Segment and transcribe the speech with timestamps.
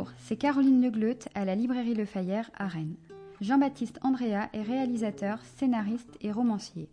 [0.00, 2.96] Bonjour, c'est Caroline Legleut à la librairie Le Fayère à Rennes.
[3.42, 6.88] Jean-Baptiste Andrea est réalisateur, scénariste et romancier.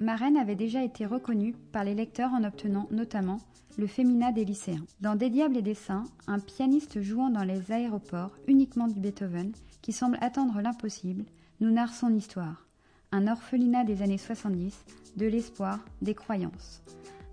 [0.00, 3.38] Ma reine avait déjà été reconnue par les lecteurs en obtenant notamment
[3.76, 4.84] le Fémina des lycéens.
[5.00, 9.52] Dans Des Diables et des Saints, un pianiste jouant dans les aéroports uniquement du Beethoven,
[9.80, 11.26] qui semble attendre l'impossible,
[11.60, 12.66] nous narre son histoire.
[13.12, 14.84] Un orphelinat des années 70,
[15.16, 16.82] de l'espoir, des croyances.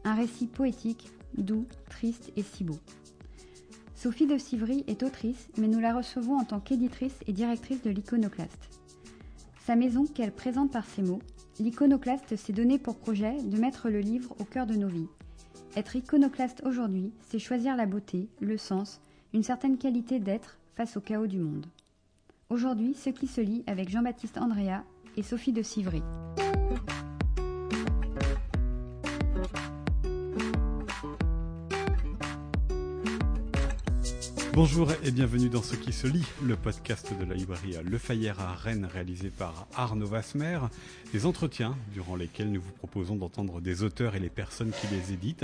[0.03, 2.77] Un récit poétique, doux, triste et si beau.
[4.05, 7.89] Sophie de Civry est autrice, mais nous la recevons en tant qu'éditrice et directrice de
[7.89, 8.79] l'Iconoclaste.
[9.65, 11.23] Sa maison, qu'elle présente par ses mots,
[11.59, 15.07] l'Iconoclaste s'est donné pour projet de mettre le livre au cœur de nos vies.
[15.75, 19.01] Être iconoclaste aujourd'hui, c'est choisir la beauté, le sens,
[19.33, 21.65] une certaine qualité d'être face au chaos du monde.
[22.51, 24.83] Aujourd'hui, ce qui se lit avec Jean-Baptiste Andrea
[25.17, 26.03] et Sophie de Civry.
[34.55, 38.39] Bonjour et bienvenue dans Ce qui se lit, le podcast de la librairie Le Fayère
[38.39, 40.59] à Rennes réalisé par Arnaud Vasmer.
[41.11, 45.11] Des entretiens durant lesquels nous vous proposons d'entendre des auteurs et les personnes qui les
[45.11, 45.43] éditent.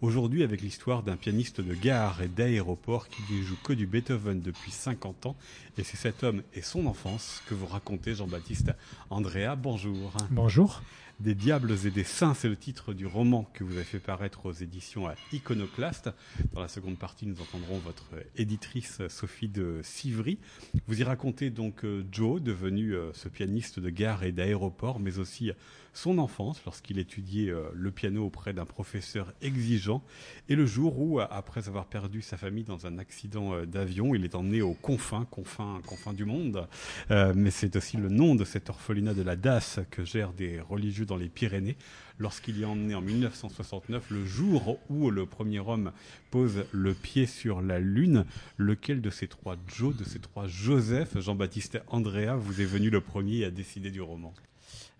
[0.00, 4.40] Aujourd'hui avec l'histoire d'un pianiste de gare et d'aéroport qui ne joue que du Beethoven
[4.40, 5.36] depuis 50 ans.
[5.76, 8.70] Et c'est cet homme et son enfance que vous racontez Jean-Baptiste
[9.10, 9.56] Andrea.
[9.56, 10.12] Bonjour.
[10.30, 10.82] Bonjour.
[11.18, 14.46] Des diables et des saints, c'est le titre du roman que vous avez fait paraître
[14.46, 16.10] aux éditions Iconoclaste.
[16.52, 20.38] Dans la seconde partie, nous entendrons votre éditrice Sophie de Civry.
[20.86, 25.18] Vous y racontez donc euh, Joe, devenu euh, ce pianiste de gare et d'aéroport, mais
[25.18, 25.50] aussi
[25.98, 30.02] son enfance lorsqu'il étudiait euh, le piano auprès d'un professeur exigeant
[30.48, 34.34] et le jour où, après avoir perdu sa famille dans un accident d'avion, il est
[34.34, 36.66] emmené aux confins, confins, confins du monde.
[37.10, 41.04] mais c'est aussi le nom de cet orphelinat de la DAS que gèrent des religieux
[41.04, 41.76] dans les Pyrénées
[42.18, 45.92] lorsqu'il y est emmené en 1969, le jour où le premier homme
[46.30, 48.24] pose le pied sur la Lune.
[48.56, 53.00] Lequel de ces trois Joe, de ces trois Joseph, Jean-Baptiste Andrea, vous est venu le
[53.00, 54.34] premier à décider du roman?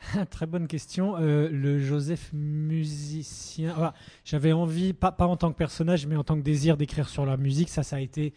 [0.31, 1.17] Très bonne question.
[1.17, 3.93] Euh, le Joseph musicien.
[4.25, 7.27] J'avais envie, pas, pas en tant que personnage, mais en tant que désir d'écrire sur
[7.27, 7.69] la musique.
[7.69, 8.35] Ça, ça a été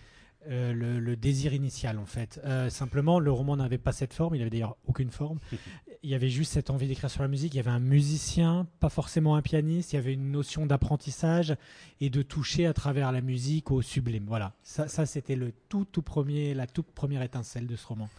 [0.49, 2.41] euh, le, désir initial en fait.
[2.45, 5.39] Euh, simplement, le roman n'avait pas cette forme, il avait d'ailleurs aucune forme.
[6.03, 7.53] il y avait juste cette envie d'écrire sur la musique.
[7.53, 9.93] Il y avait un musicien, pas forcément un pianiste.
[9.93, 11.55] Il y avait une notion d'apprentissage
[11.99, 14.25] et de toucher à travers la musique au sublime.
[14.27, 18.09] Voilà, ça, ça c'était le tout tout premier, la toute première étincelle de ce roman.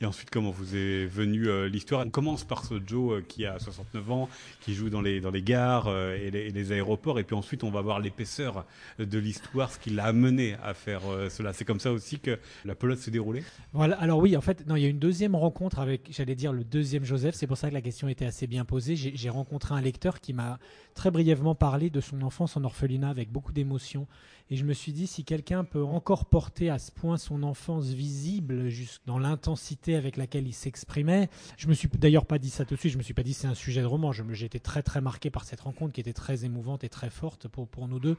[0.00, 2.06] Et ensuite, comment vous est venue euh, l'histoire?
[2.06, 4.28] On commence par ce Joe euh, qui a 69 ans,
[4.60, 7.70] qui joue dans les, dans les gares euh, et, les, aéroports, et puis ensuite on
[7.70, 8.66] va voir l'épaisseur
[8.98, 11.00] de l'histoire, ce qui l'a amené à faire
[11.30, 11.52] cela.
[11.52, 13.42] C'est comme ça aussi que la pelote s'est déroulée?
[13.72, 16.52] Voilà, alors oui, en fait, non, il y a une deuxième rencontre avec, j'allais dire,
[16.52, 18.96] le deuxième Joseph, c'est pour ça que la question était assez bien posée.
[18.96, 20.58] J'ai rencontré un lecteur qui m'a
[20.94, 24.06] très brièvement parlé de son enfance en orphelinat avec beaucoup d'émotion.
[24.50, 27.88] Et je me suis dit, si quelqu'un peut encore porter à ce point son enfance
[27.88, 31.28] visible, juste dans l'intensité avec laquelle il s'exprimait,
[31.58, 33.34] je me suis d'ailleurs pas dit ça tout de suite, je me suis pas dit
[33.34, 36.14] c'est un sujet de roman, j'ai été très très marqué par cette rencontre qui était
[36.14, 38.16] très émouvante et très forte pour, pour nous deux.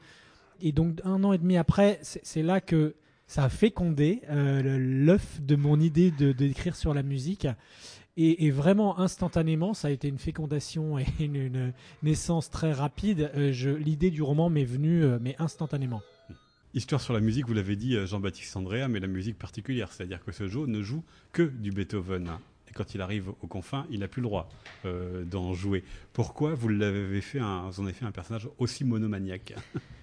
[0.60, 2.94] Et donc un an et demi après, c'est là que
[3.26, 7.46] ça a fécondé euh, l'œuf de mon idée de d'écrire sur la musique.
[8.16, 13.30] Et, vraiment instantanément, ça a été une fécondation et une, naissance très rapide.
[13.34, 16.02] Euh, l'idée du roman m'est venue, euh, mais instantanément.
[16.72, 20.24] Histoire sur la musique, vous l'avez dit, euh, Jean-Baptiste Andrea, mais la musique particulière, c'est-à-dire
[20.24, 22.30] que ce Joe ne joue que du Beethoven.
[22.68, 24.48] Et quand il arrive aux confins, il n'a plus le droit
[24.84, 25.82] euh, d'en jouer.
[26.12, 29.54] Pourquoi vous l'avez fait, vous en avez fait un personnage aussi monomaniaque?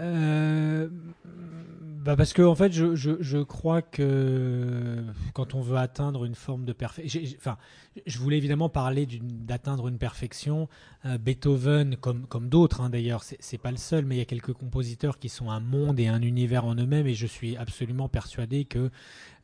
[0.00, 0.88] euh,
[2.02, 5.04] bah parce que en fait, je, je, je, crois que
[5.34, 7.58] quand on veut atteindre une forme de perfection, enfin,
[8.06, 10.68] je voulais évidemment parler d'atteindre une perfection.
[11.04, 14.26] Euh, Beethoven, comme comme d'autres hein, d'ailleurs, c'est pas le seul, mais il y a
[14.26, 18.08] quelques compositeurs qui sont un monde et un univers en eux-mêmes, et je suis absolument
[18.08, 18.90] persuadé que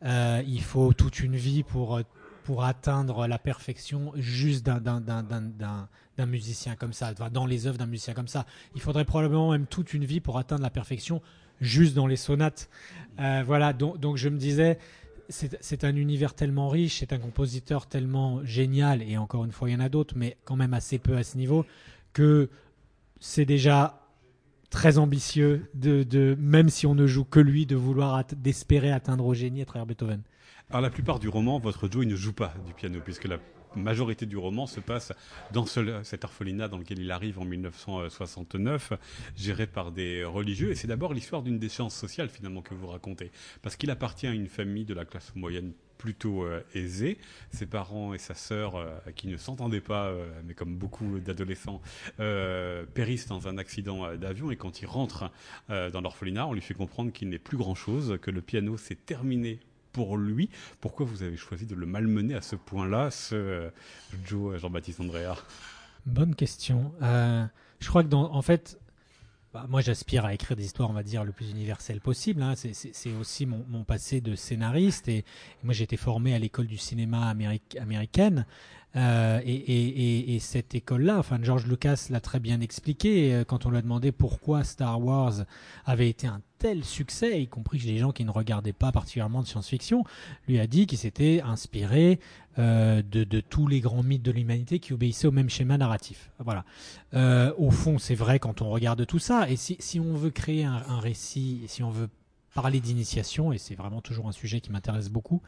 [0.04, 2.00] euh, il faut toute une vie pour
[2.42, 5.88] pour atteindre la perfection juste d'un
[6.26, 8.46] musicien comme ça, dans les œuvres d'un musicien comme ça.
[8.74, 11.22] Il faudrait probablement même toute une vie pour atteindre la perfection
[11.60, 12.68] juste dans les sonates.
[13.20, 14.78] Euh, voilà, donc, je me disais,
[15.28, 19.72] c'est un univers tellement riche, c'est un compositeur tellement génial, et encore une fois, il
[19.72, 21.66] y en a d'autres, mais quand même assez peu à ce niveau,
[22.12, 22.48] que
[23.20, 24.00] c'est déjà
[24.70, 29.26] très ambitieux, de, de, même si on ne joue que lui, de vouloir d'espérer atteindre
[29.26, 30.22] au génie à travers Beethoven.
[30.70, 33.38] Alors la plupart du roman, votre Joe il ne joue pas du piano, puisque la
[33.76, 35.12] majorité du roman se passe
[35.52, 38.92] dans cet orphelinat dans lequel il arrive en 1969,
[39.36, 40.70] géré par des religieux.
[40.70, 43.30] Et c'est d'abord l'histoire d'une déchéance sociale finalement que vous racontez,
[43.62, 47.18] parce qu'il appartient à une famille de la classe moyenne plutôt aisée.
[47.50, 50.12] Ses parents et sa sœur, qui ne s'entendaient pas,
[50.46, 51.82] mais comme beaucoup d'adolescents,
[52.94, 54.52] périssent dans un accident d'avion.
[54.52, 55.30] Et quand il rentre
[55.68, 59.58] dans l'orphelinat, on lui fait comprendre qu'il n'est plus grand-chose, que le piano s'est terminé
[59.92, 60.50] pour lui.
[60.80, 63.70] Pourquoi vous avez choisi de le malmener à ce point-là, ce
[64.24, 65.34] Joe Jean-Baptiste Andrea?
[66.06, 66.92] Bonne question.
[67.00, 68.78] je crois que en fait,
[69.54, 72.42] bah, moi, j'aspire à écrire des histoires, on va dire, le plus universelles possible.
[72.42, 72.54] Hein.
[72.54, 75.08] C'est aussi mon, passé de scénariste.
[75.08, 75.24] Et,
[75.62, 78.44] moi, j'ai été formé à l'école du cinéma américaine.
[78.96, 83.78] Euh, et, cette école-là, enfin, George Lucas l'a très bien expliqué euh, quand on lui
[83.78, 85.44] a demandé pourquoi Star Wars
[85.84, 89.46] avait été un tel succès, y compris des gens qui ne regardaient pas particulièrement de
[89.46, 90.04] science-fiction,
[90.48, 92.18] lui a dit qu'il s'était inspiré
[92.58, 96.30] euh, de, tous les grands mythes de l'humanité qui obéissaient au même schéma narratif.
[96.38, 96.64] Voilà.
[97.58, 99.48] au fond, c'est vrai quand on regarde tout ça.
[99.50, 102.08] Et si, on veut créer un, un récit, si on veut
[102.54, 105.42] parler d'initiation, et c'est vraiment toujours un sujet qui m'intéresse beaucoup,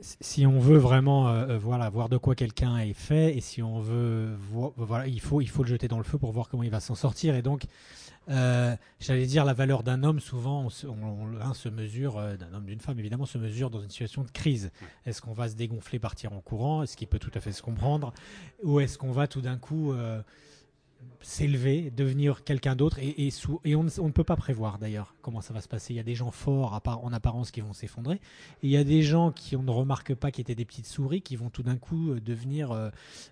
[0.00, 3.62] si on veut vraiment euh, euh, voilà, voir de quoi quelqu'un est fait, et si
[3.62, 4.36] on veut,
[4.76, 6.80] voilà, il faut, il faut le jeter dans le feu pour voir comment il va
[6.80, 7.34] s'en sortir.
[7.34, 7.64] Et donc,
[8.28, 12.98] euh, j'allais dire, la valeur d'un homme, souvent, on, se mesure, d'un homme, d'une femme,
[12.98, 14.70] évidemment, se mesure dans une situation de crise.
[15.06, 17.62] Est-ce qu'on va se dégonfler, partir en courant, ce qui peut tout à fait se
[17.62, 18.12] comprendre,
[18.62, 19.94] ou est-ce qu'on va tout d'un coup
[21.20, 23.28] s'élever, devenir quelqu'un d'autre, et,
[23.64, 25.94] et, on, ne peut pas prévoir d'ailleurs comment ça va se passer.
[25.94, 28.20] Il y a des gens forts en apparence qui vont s'effondrer,
[28.62, 31.22] il y a des gens qui on ne remarque pas qui étaient des petites souris
[31.22, 32.90] qui vont tout d'un coup euh, devenir, euh,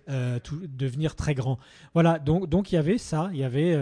[0.09, 1.59] euh, devenir très grands.
[1.93, 3.75] Voilà, donc, donc il y avait ça, il y avait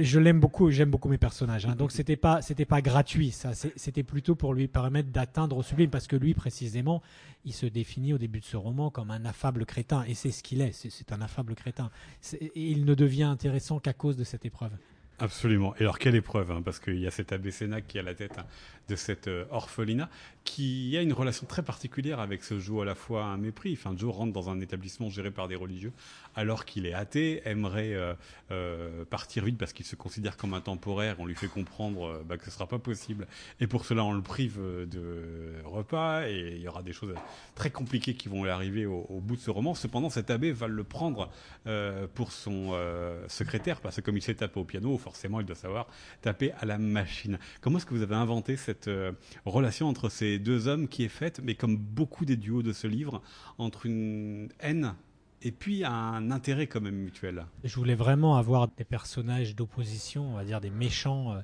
[0.00, 1.66] je l'aime beaucoup, j'aime beaucoup mes personnages.
[1.66, 1.74] Hein.
[1.74, 3.52] donc c'était pas c'était pas gratuit, ça.
[3.54, 7.02] C'était plutôt pour lui permettre d'atteindre au sublime, parce que lui précisément,
[7.44, 10.42] il se définit au début de ce roman comme un affable crétin, et c'est ce
[10.42, 10.72] qu'il est.
[10.72, 11.90] C'est un affable crétin.
[12.54, 14.72] Il ne devient intéressant qu'à cause de cette épreuve.
[15.18, 15.74] Absolument.
[15.76, 18.14] Et alors, quelle épreuve hein, Parce qu'il y a cet abbé Sénac qui à la
[18.14, 18.46] tête hein,
[18.88, 20.08] de cette euh, orphelinat,
[20.44, 23.72] qui a une relation très particulière avec ce Joe à la fois un mépris.
[23.78, 25.92] Enfin, Joe rentre dans un établissement géré par des religieux,
[26.34, 28.14] alors qu'il est athée, aimerait euh,
[28.50, 31.16] euh, partir vite parce qu'il se considère comme un temporaire.
[31.20, 33.28] On lui fait comprendre bah, que ce sera pas possible.
[33.60, 36.26] Et pour cela, on le prive de repas.
[36.28, 37.14] Et il y aura des choses
[37.54, 39.74] très compliquées qui vont arriver au, bout de ce roman.
[39.74, 41.30] Cependant, cet abbé va le prendre
[42.14, 42.76] pour son
[43.28, 45.86] secrétaire, parce que comme il s'est tapé au piano, forcément, il doit savoir
[46.20, 47.38] taper à la machine.
[47.60, 49.12] Comment est-ce que vous avez inventé cette euh,
[49.44, 52.86] relation entre ces deux hommes qui est faite, mais comme beaucoup des duos de ce
[52.86, 53.22] livre,
[53.58, 54.94] entre une haine
[55.42, 57.46] et puis un intérêt quand même mutuel.
[57.64, 61.40] Je voulais vraiment avoir des personnages d'opposition, on va dire des méchants, euh,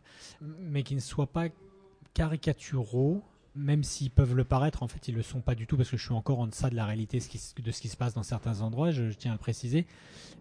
[0.61, 1.49] mais qui ne soient pas
[2.15, 3.23] caricaturaux,
[3.55, 5.97] même s'ils peuvent le paraître, en fait, ils le sont pas du tout, parce que
[5.97, 8.61] je suis encore en deçà de la réalité de ce qui se passe dans certains
[8.61, 9.87] endroits, je, tiens à le préciser,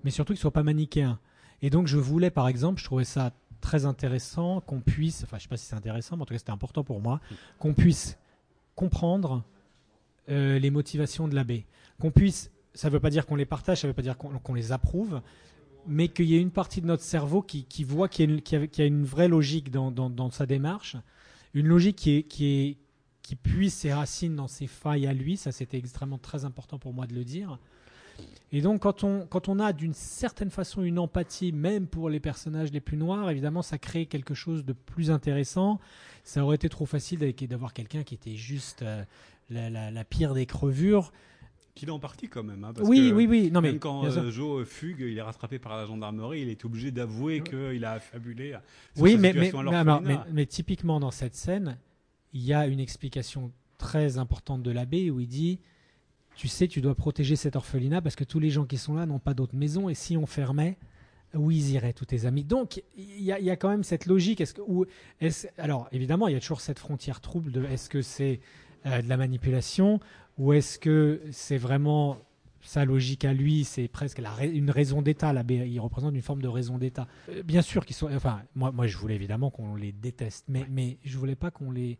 [0.04, 1.20] mais surtout qu'ils soient pas manichéens.
[1.64, 3.32] Et donc je voulais, par exemple, je trouvais ça
[3.62, 6.40] très intéressant qu'on puisse, enfin je sais pas si c'est intéressant, mais en tout cas
[6.40, 7.20] c'était important pour moi,
[7.60, 8.18] qu'on puisse
[8.76, 9.44] comprendre
[10.30, 11.66] euh, les motivations de l'abbé.
[12.00, 14.18] Qu'on puisse, ça ne veut pas dire qu'on les partage, ça ne veut pas dire
[14.18, 15.22] qu'on les approuve,
[15.88, 19.06] mais qu'il y ait une partie de notre cerveau qui, voit qu'il y, a une
[19.06, 20.98] vraie logique dans, sa démarche,
[21.54, 26.18] une logique qui, est, qui, ses racines dans ses failles à lui, ça c'était extrêmement
[26.18, 27.58] très important pour moi de le dire,
[28.52, 32.20] et donc, quand on, quand on a d'une certaine façon une empathie, même pour les
[32.20, 35.80] personnages les plus noirs, évidemment, ça crée quelque chose de plus intéressant.
[36.24, 39.04] Ça aurait été trop facile d'avoir quelqu'un qui était juste euh,
[39.50, 41.12] la, pire des crevures.
[41.76, 42.64] Qu'il est en partie quand même.
[42.64, 43.52] Hein, oui, oui, oui.
[43.52, 46.64] Non, même mais, quand euh, Joe fugue, il est rattrapé par la gendarmerie, il est
[46.64, 48.58] obligé d'avouer qu'il a affabulé.
[48.96, 49.52] oui, mais, mais,
[50.02, 51.78] mais, mais, typiquement dans cette scène,
[52.34, 55.60] il y a une explication très importante de l'abbé où il dit
[56.38, 59.08] tu sais, tu dois protéger cet orphelinat parce que tous les gens qui sont là
[59.08, 60.78] n'ont pas d'autre maison et si on fermait,
[61.34, 64.40] où ils iraient tous tes amis Donc il y, a quand même cette logique.
[64.40, 64.62] Est-ce que,
[65.20, 68.40] est alors évidemment, il y a toujours cette frontière trouble de est-ce que c'est
[68.86, 70.00] euh, de la manipulation
[70.38, 72.20] ou est-ce que c'est vraiment
[72.62, 75.34] sa logique à lui, c'est presque la, une raison d'État.
[75.50, 77.08] Il représente une forme de raison d'État.
[77.30, 78.14] Euh, bien sûr qu'ils sont.
[78.14, 81.72] Enfin, moi, moi, je voulais évidemment qu'on les déteste, mais, mais je voulais pas qu'on
[81.72, 81.98] les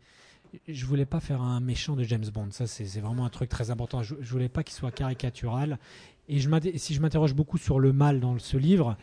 [0.66, 2.48] je voulais pas faire un méchant de James Bond.
[2.50, 4.02] Ça, c'est vraiment un truc très important.
[4.02, 5.78] Je, je voulais pas qu'il soit caricatural.
[6.28, 8.96] Et je si je m'interroge beaucoup sur le mal dans ce livre,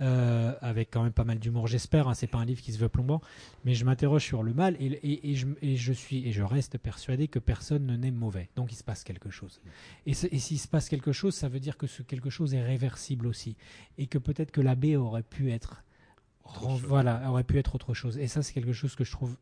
[0.00, 2.08] euh, avec quand même pas mal d'humour, j'espère.
[2.08, 3.20] Hein, c'est pas un livre qui se veut plombant,
[3.64, 7.84] mais je m'interroge sur le mal et, je, suis et je reste persuadé que personne
[7.84, 8.48] ne n'est mauvais.
[8.56, 9.60] Donc il se passe quelque chose.
[10.06, 13.26] Et, s'il se passe quelque chose, ça veut dire que ce quelque chose est réversible
[13.26, 13.56] aussi,
[13.98, 15.82] et que peut-être que l'abbé aurait pu être
[16.62, 18.18] voilà, aurait pu être autre chose.
[18.18, 19.36] Et ça, c'est quelque chose que je trouve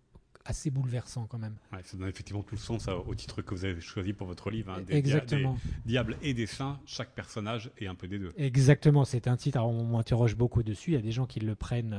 [0.49, 1.55] assez bouleversant quand même.
[1.85, 4.73] ça donne effectivement tout le sens au titre que vous avez choisi pour votre livre.
[4.73, 5.59] Hein, des, Exactement.
[5.85, 8.33] Des diables et des saints, chaque personnage est un peu des deux.
[8.37, 11.55] Exactement, c'est un titre, on m'interroge beaucoup dessus, il y a des gens qui le
[11.55, 11.95] prennent...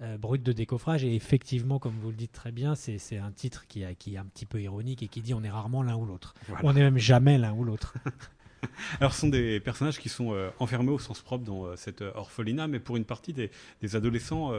[0.00, 1.02] Euh, brut de décoffrage.
[1.02, 4.26] Et effectivement, comme vous le dites très bien, c'est un titre qui, qui, est un
[4.26, 6.34] petit peu ironique et qui dit on est rarement l'un ou l'autre.
[6.62, 7.94] On n'est même jamais l'un ou l'autre.
[9.00, 12.02] Alors, ce sont des personnages qui sont euh, enfermés au sens propre dans euh, cette
[12.02, 13.50] euh, orphelinat, mais pour une partie des,
[13.94, 14.52] adolescents,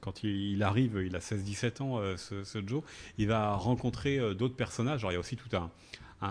[0.00, 2.82] quand il, arrive, il a 16-17 ans, ce, ce, Joe,
[3.18, 5.00] il va rencontrer d'autres personnages.
[5.00, 5.70] Alors, il y a aussi tout un,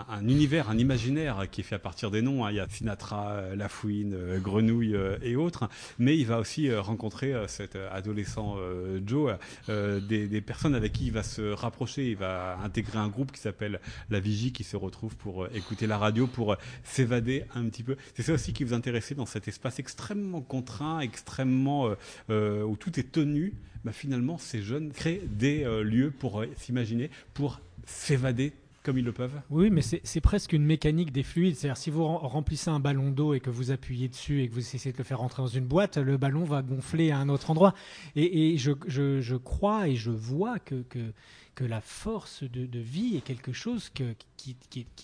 [0.08, 2.44] un, univers, un imaginaire qui est fait à partir des noms.
[2.44, 2.50] Hein.
[2.50, 5.68] Il y a Sinatra, euh, Lafouine, euh, Grenouille euh, et autres.
[5.98, 8.56] Mais il va aussi rencontrer cet adolescent
[9.04, 9.34] Joe,
[9.68, 12.10] des, personnes avec qui il va se rapprocher.
[12.10, 15.98] Il va intégrer un groupe qui s'appelle La Vigie, qui se retrouve pour écouter la
[15.98, 17.96] radio, pour s'évader un petit peu.
[18.14, 21.90] C'est ça aussi qui vous intéressait dans cet espace extrêmement contraint, extrêmement
[22.28, 23.54] où tout est tenu.
[23.84, 28.52] Bah, finalement, ces jeunes créent des lieux pour s'imaginer, pour s'évader
[28.84, 31.56] comme ils le peuvent Oui, mais c'est presque une mécanique des fluides.
[31.56, 34.60] C'est-à-dire, si vous remplissez un ballon d'eau et que vous appuyez dessus et que vous
[34.60, 37.50] essayez de le faire rentrer dans une boîte, le ballon va gonfler à un autre
[37.50, 37.74] endroit.
[38.14, 43.88] Et, je, crois et je vois que, que, la force de, vie est quelque chose
[43.88, 44.04] qui,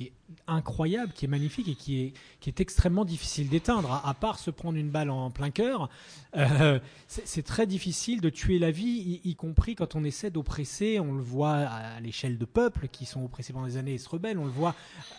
[0.04, 0.12] est
[0.46, 4.02] incroyable, qui est magnifique et qui est, qui est extrêmement difficile d'éteindre.
[4.04, 5.88] À, part se prendre une balle en plein cœur,
[6.36, 11.00] euh, c'est très difficile de tuer la vie, y, compris quand on essaie d'oppresser.
[11.00, 14.08] On le voit à, l'échelle de peuples qui sont oppressés pendant des années et se
[14.08, 14.38] rebellent.
[14.38, 14.74] On le voit,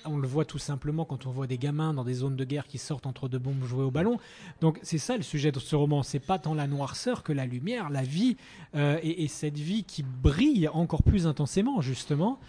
[0.06, 2.68] on le voit tout simplement quand on voit des gamins dans des zones de guerre
[2.68, 4.20] qui sortent entre deux bombes jouées au ballon.
[4.60, 6.04] Donc c'est ça le sujet de ce roman.
[6.04, 8.38] C'est pas tant la noirceur que la lumière, la vie
[8.76, 12.40] euh, et, et cette vie qui brille encore plus intensément justement.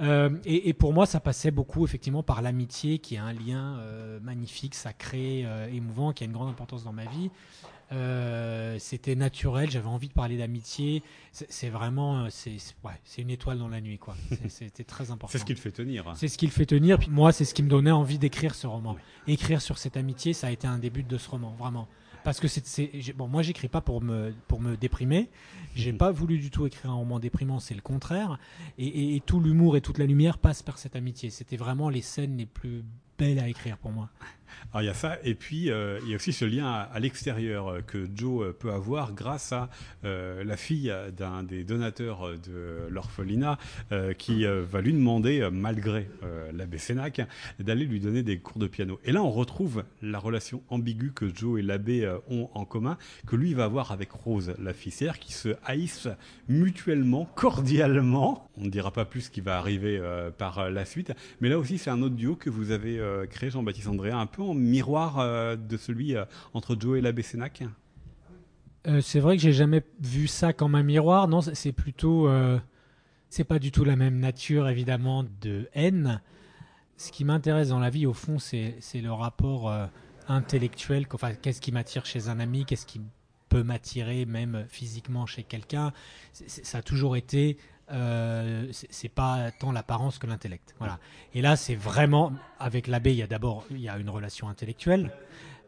[0.00, 4.20] Euh, et, pour moi, ça passait beaucoup effectivement par l'amitié, qui est un lien euh,
[4.20, 7.30] magnifique, sacré, émouvant, qui a une grande importance dans ma vie.
[8.78, 11.02] C'était naturel, j'avais envie de parler d'amitié.
[11.32, 14.16] C'est vraiment, c'est ouais, une étoile dans la nuit, quoi.
[14.48, 15.28] C'était très important.
[15.30, 16.12] c'est ce qui le fait tenir.
[16.16, 16.98] C'est ce qui le fait tenir.
[16.98, 18.96] Puis moi, c'est ce qui me donnait envie d'écrire ce roman.
[19.26, 21.88] Écrire sur cette amitié, ça a été un début de ce roman, vraiment
[22.24, 25.30] parce que c'est bon moi j'écris pas pour me pour me déprimer
[25.74, 25.98] j'ai mhm.
[25.98, 28.38] pas voulu du tout écrire un roman déprimant c'est le contraire
[28.76, 32.36] et, tout l'humour et toute la lumière passent par cette amitié c'était vraiment les scènes
[32.36, 32.84] les plus
[33.18, 34.10] belles à écrire pour moi
[34.72, 37.00] alors il y a ça, et puis euh, il y a aussi ce lien à,
[37.00, 39.68] l'extérieur euh, que Joe euh, peut avoir grâce à
[40.02, 43.58] la fille d'un des donateurs de l'orphelinat
[44.16, 46.08] qui va lui demander, malgré
[46.52, 47.20] l'abbé Sénac,
[47.58, 48.98] d'aller lui donner des cours de piano.
[49.04, 53.36] Et là on retrouve la relation ambiguë que Joe et l'abbé ont en commun, que
[53.36, 56.08] lui va avoir avec Rose, la c'est-à-dire qu'ils se haïssent
[56.48, 58.50] mutuellement, cordialement.
[58.56, 60.00] On ne dira pas plus ce qui va arriver
[60.38, 63.00] par la suite, mais là aussi c'est un autre duo que vous avez
[63.30, 67.22] créé, Jean-Baptiste André, un peu en miroir euh, de celui euh, entre Joe et l'abbé
[67.22, 67.62] Sénac
[68.86, 71.28] euh, C'est vrai que j'ai jamais vu ça comme un miroir.
[71.28, 72.28] Non, c'est plutôt.
[73.28, 76.20] c'est pas du tout la même nature, évidemment, de haine.
[76.96, 79.72] Ce qui m'intéresse dans la vie, au fond, c'est le rapport
[80.26, 81.06] intellectuel.
[81.12, 83.00] Enfin, qu'est-ce qui m'attire chez un ami Qu'est-ce qui
[83.48, 85.92] peut m'attirer, même physiquement, chez quelqu'un
[86.32, 87.56] Ça a toujours été
[87.90, 90.74] euh, c'est pas tant l'apparence que l'intellect.
[90.78, 90.98] Voilà.
[91.34, 94.48] Et là, c'est vraiment avec l'abbé, il y a d'abord il y a une relation
[94.48, 95.12] intellectuelle.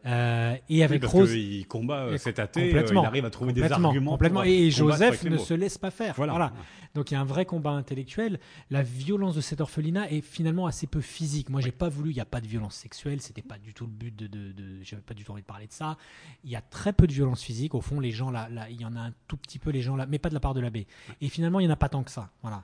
[0.05, 3.63] Euh, et avec Rose, il combat euh, cet athée, euh, il arrive à trouver des
[3.63, 4.11] arguments.
[4.11, 4.43] Complètement.
[4.43, 6.15] et Joseph ne se laisse pas faire.
[6.15, 6.51] Voilà.
[6.93, 8.39] Donc il y a un vrai combat intellectuel.
[8.69, 11.49] La violence de cet orphelinat est finalement assez peu physique.
[11.49, 12.11] Moi, j'ai pas voulu.
[12.11, 13.21] Il n'y a pas de violence sexuelle.
[13.21, 14.27] C'était pas du tout le but de.
[14.27, 15.97] de, de J'avais pas du tout envie de parler de ça.
[16.43, 17.75] Il y a très peu de violence physique.
[17.75, 19.81] Au fond, les gens là, là, il y en a un tout petit peu les
[19.81, 20.87] gens là, mais pas de la part de l'abbé.
[21.21, 22.29] Et finalement, il n'y en a pas tant que ça.
[22.41, 22.63] Voilà.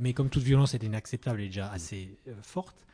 [0.00, 2.84] mais comme toute violence est inacceptable et déjà assez forte,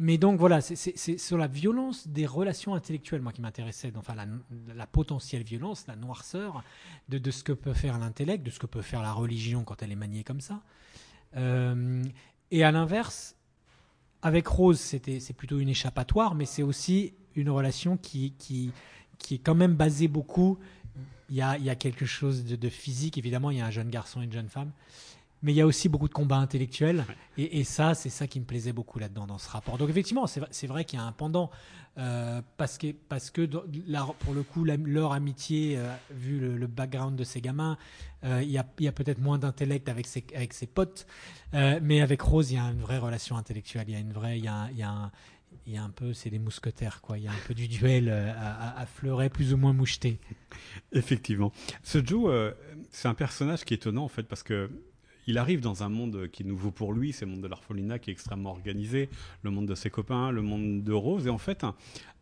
[0.00, 4.86] mais donc voilà, c'est sur la violence des relations intellectuelles, moi qui m'intéressait, enfin la,
[4.86, 6.62] potentielle violence, la noirceur
[7.08, 9.90] de, ce que peut faire l'intellect, de ce que peut faire la religion quand elle
[9.90, 10.60] est maniée comme ça.
[11.36, 12.02] Euh,
[12.50, 13.34] et à l'inverse,
[14.20, 18.72] avec Rose, c'est plutôt une échappatoire, mais c'est aussi une relation qui, qui,
[19.16, 20.58] qui est quand même basée beaucoup.
[21.30, 23.66] Il y a, il y a quelque chose de, de, physique, évidemment, il y a
[23.66, 24.70] un jeune garçon et une jeune femme
[25.42, 27.04] mais il y a aussi beaucoup de combats intellectuels.
[27.36, 29.78] Et, ça, c'est ça qui me plaisait beaucoup là-dedans, dans ce rapport.
[29.78, 31.50] Donc effectivement, c'est vrai qu'il y a un pendant,
[31.98, 37.24] euh, parce que, parce que pour le coup, leur amitié, euh, vu le, background de
[37.24, 37.76] ces gamins,
[38.24, 41.06] euh, il y a, peut-être moins d'intellect avec ses, avec ses potes,
[41.52, 43.84] mais avec Rose, il y a une vraie relation intellectuelle.
[43.88, 45.10] Il y a une vraie, il y a, il y a un,
[45.66, 47.18] il y a un peu, c'est des mousquetaires, quoi.
[47.18, 50.18] Il y a un peu du duel à, à, fleuret plus ou moins moucheté.
[50.92, 51.52] Effectivement.
[51.82, 52.54] Ce Joe,
[52.90, 54.70] c'est un personnage qui est étonnant, en fait, parce que
[55.26, 57.98] il arrive dans un monde qui est nouveau pour lui, c'est le monde de l'orphelinat
[57.98, 59.08] qui est extrêmement organisé,
[59.42, 61.26] le monde de ses copains, le monde de Rose.
[61.26, 61.64] Et en fait,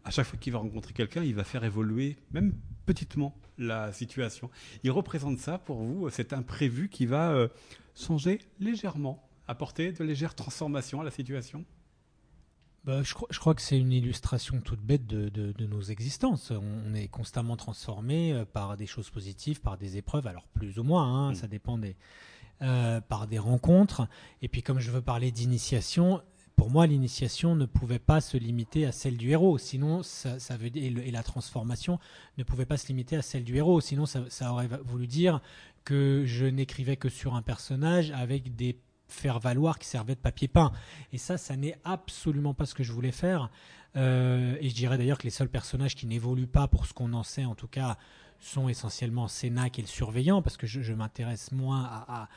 [0.04, 2.54] à chaque fois qu'il va rencontrer quelqu'un, il va faire évoluer, même
[2.86, 4.50] petitement, la situation.
[4.82, 7.48] Il représente ça pour vous, cet imprévu qui va euh,
[7.94, 11.64] changer légèrement, apporter de légères transformations à la situation?
[12.84, 16.50] Bah, je, crois, que c'est une illustration toute bête de, nos existences.
[16.50, 20.82] On, est constamment transformé euh, par des choses positives, par des épreuves, alors plus ou
[20.82, 21.34] moins, hein, mm.
[21.34, 21.94] ça dépend des,
[22.62, 24.08] euh, par des rencontres.
[24.42, 26.22] Et puis comme je veux parler d'initiation,
[26.56, 29.56] pour moi, l'initiation ne pouvait pas se limiter à celle du héros.
[29.56, 31.98] Sinon, ça, veut et, la transformation
[32.36, 33.80] ne pouvait pas se limiter à celle du héros.
[33.80, 35.40] Sinon, ça, ça aurait voulu dire
[35.84, 38.78] que je n'écrivais que sur un personnage avec des
[39.10, 40.72] faire valoir qui servait de papier peint.
[41.12, 43.50] Et ça, ça n'est absolument pas ce que je voulais faire.
[43.96, 47.12] Euh, et je dirais d'ailleurs que les seuls personnages qui n'évoluent pas, pour ce qu'on
[47.12, 47.98] en sait en tout cas,
[48.40, 52.28] sont essentiellement Sénac et le surveillant, parce que je, m'intéresse moins à,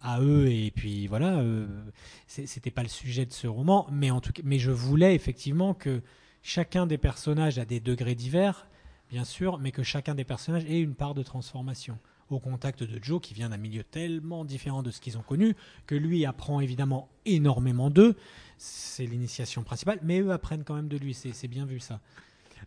[0.00, 0.48] à, eux.
[0.50, 1.66] Et puis voilà, euh,
[2.26, 3.86] c'était pas le sujet de ce roman.
[3.90, 6.02] Mais, en tout cas, mais je voulais effectivement que
[6.42, 8.66] chacun des personnages a des degrés divers,
[9.10, 11.98] bien sûr, mais que chacun des personnages ait une part de transformation
[12.30, 15.56] au contact de Joe, qui vient d'un milieu tellement différent de ce qu'ils ont connu,
[15.86, 18.16] que lui apprend évidemment énormément d'eux.
[18.56, 21.14] C'est l'initiation principale, mais eux apprennent quand même de lui.
[21.14, 22.00] C'est bien vu ça.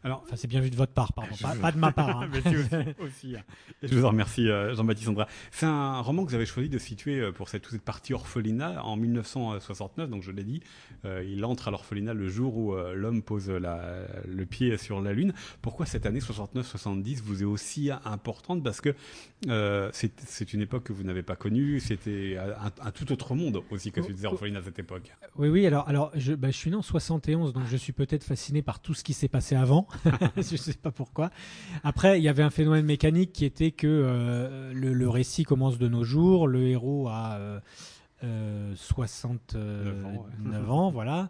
[0.03, 2.21] Alors, enfin, c'est bien vu de votre part, pardon, pas, de ma part.
[2.21, 2.29] Hein.
[2.99, 3.43] aussi, hein.
[3.81, 5.27] Je vous en remercie, euh, Jean-Baptiste Andra.
[5.51, 8.13] C'est un roman que vous avez choisi de situer euh, pour cette, toute cette partie
[8.13, 10.61] orphelinat en 1969, donc je l'ai dit.
[11.05, 15.33] Euh, il entre à l'orphelinat le jour où l'homme pose le pied sur la Lune.
[15.61, 18.63] Pourquoi cette année 69-70 vous est aussi importante?
[18.63, 18.95] Parce que
[19.91, 22.37] c'est une époque que vous n'avez pas connue, c'était
[22.81, 25.11] un, tout autre monde aussi que celui des orphelinats à cette époque.
[25.37, 28.23] Oui, oui, alors, alors je, bah, je suis né en 71, donc je suis peut-être
[28.23, 29.82] fasciné par tout ce qui s'est passé avant.
[30.37, 31.29] je sais pas pourquoi.
[31.83, 35.87] Après, il y avait un phénomène mécanique qui était que euh, le, récit commence de
[35.87, 37.61] nos jours, le héros a
[38.75, 41.29] 69 euh, ans, voilà.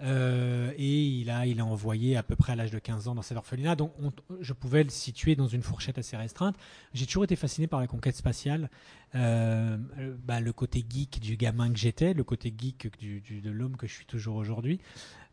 [0.00, 3.14] Euh, et il a, il a envoyé à peu près à l'âge de 15 ans
[3.14, 3.76] dans cet orphelinat.
[3.76, 3.92] Donc
[4.40, 6.56] je pouvais le situer dans une fourchette assez restreinte.
[6.92, 8.70] J'ai toujours été fasciné par la conquête spatiale.
[9.14, 13.86] Bah, le côté geek du gamin que j'étais, le côté geek du, de l'homme que
[13.86, 14.80] je suis toujours aujourd'hui.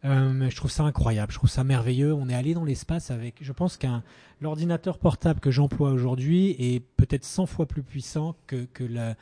[0.03, 2.13] Euh, je trouve ça incroyable, je trouve ça merveilleux.
[2.13, 4.03] On est allé dans l'espace avec, je pense qu'un
[4.39, 9.13] l'ordinateur portable que j'emploie aujourd'hui est peut-être 100 fois plus puissant que, le,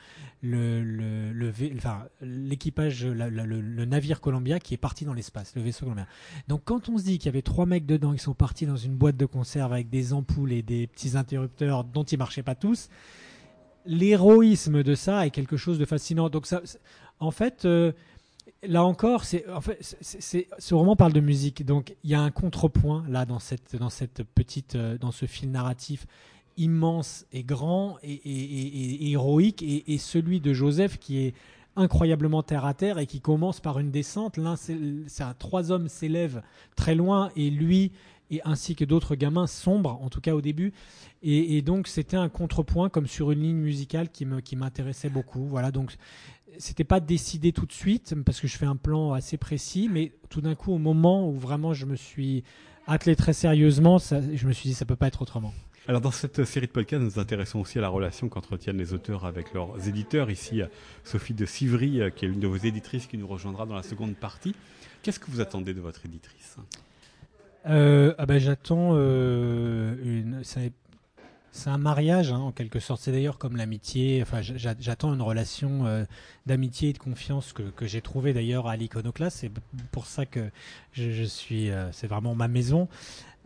[2.22, 6.06] l'équipage, le, le, navire Columbia qui est parti dans l'espace, le vaisseau Columbia.
[6.48, 8.76] Donc quand on se dit qu'il y avait trois mecs dedans qui sont partis dans
[8.76, 12.54] une boîte de conserve avec des ampoules et des petits interrupteurs dont ils marchaient pas
[12.54, 12.88] tous,
[13.84, 16.30] l'héroïsme de ça est quelque chose de fascinant.
[16.30, 16.62] Donc ça,
[17.18, 17.66] en fait.
[17.66, 17.92] Euh,
[18.62, 22.30] là encore, c'est en fait, ce roman parle de musique, donc il y a un
[22.30, 26.06] contrepoint là dans cette dans cette petite euh, dans ce fil narratif
[26.56, 31.34] immense et grand et, héroïque et, celui de Joseph qui est
[31.76, 34.36] incroyablement terre à terre et qui commence par une descente.
[34.36, 34.76] L'un, c'est
[35.38, 36.42] trois hommes s'élèvent
[36.76, 37.92] très loin et lui
[38.30, 40.72] et ainsi que d'autres gamins sombres, en tout cas au début.
[41.22, 45.46] Et, donc c'était un contrepoint comme sur une ligne musicale qui me qui m'intéressait beaucoup.
[45.46, 45.96] Voilà donc
[46.60, 50.12] c'était pas décidé tout de suite parce que je fais un plan assez précis, mais
[50.28, 52.44] tout d'un coup, au moment où vraiment je me suis
[52.86, 55.52] attelé très sérieusement, je me suis dit ça peut pas être autrement.
[55.88, 58.92] Alors dans cette série de podcasts, nous nous intéressons aussi à la relation qu'entretiennent les
[58.92, 60.30] auteurs avec leurs éditeurs.
[60.30, 60.60] Ici,
[61.04, 64.14] Sophie de Sivry, qui est l'une de vos éditrices, qui nous rejoindra dans la seconde
[64.14, 64.54] partie.
[65.02, 66.58] Qu'est-ce que vous attendez de votre éditrice?
[67.66, 70.72] Euh, ah ben, J'attends euh, une c'est
[71.66, 73.02] un mariage, hein, en quelque sorte.
[73.02, 74.22] C'est d'ailleurs comme l'amitié.
[74.22, 76.04] Enfin, j'attends une relation euh,
[76.46, 79.38] d'amitié et de confiance que, que j'ai trouvée d'ailleurs à l'Iconoclaste.
[79.38, 79.52] C'est
[79.90, 80.50] pour ça que
[80.92, 81.70] je, je suis.
[81.70, 82.88] Euh, c'est vraiment ma maison.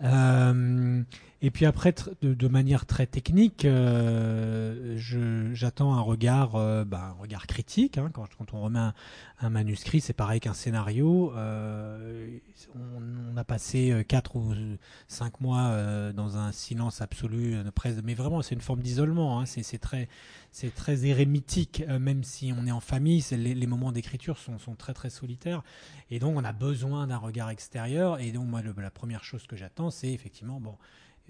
[0.02, 1.02] Euh,
[1.44, 4.96] et puis après, de, manière très technique, euh,
[5.52, 7.98] j'attends un regard, euh, bah, un regard critique.
[7.98, 8.78] Hein, quand, on remet
[9.40, 11.34] un, manuscrit, c'est pareil qu'un scénario.
[11.36, 12.38] Euh,
[12.74, 14.54] on, a passé quatre ou
[15.06, 17.58] cinq mois dans un silence absolu,
[18.02, 19.38] mais vraiment, c'est une forme d'isolement.
[19.38, 20.08] Hein, c'est très,
[20.50, 23.22] c'est très érémitique, même si on est en famille.
[23.32, 25.62] Les, moments d'écriture sont, sont, très très solitaires,
[26.10, 28.18] et donc on a besoin d'un regard extérieur.
[28.18, 30.78] Et donc moi, la première chose que j'attends, c'est effectivement bon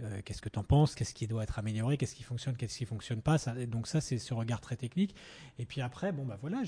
[0.00, 2.78] euh, qu'est-ce que tu en penses, qu'est-ce qui doit être amélioré, qu'est-ce qui fonctionne, qu'est-ce
[2.78, 3.36] qui fonctionne pas?
[3.68, 5.14] Donc ça, c'est ce regard très technique.
[5.58, 6.62] Et puis après, bon bah voilà,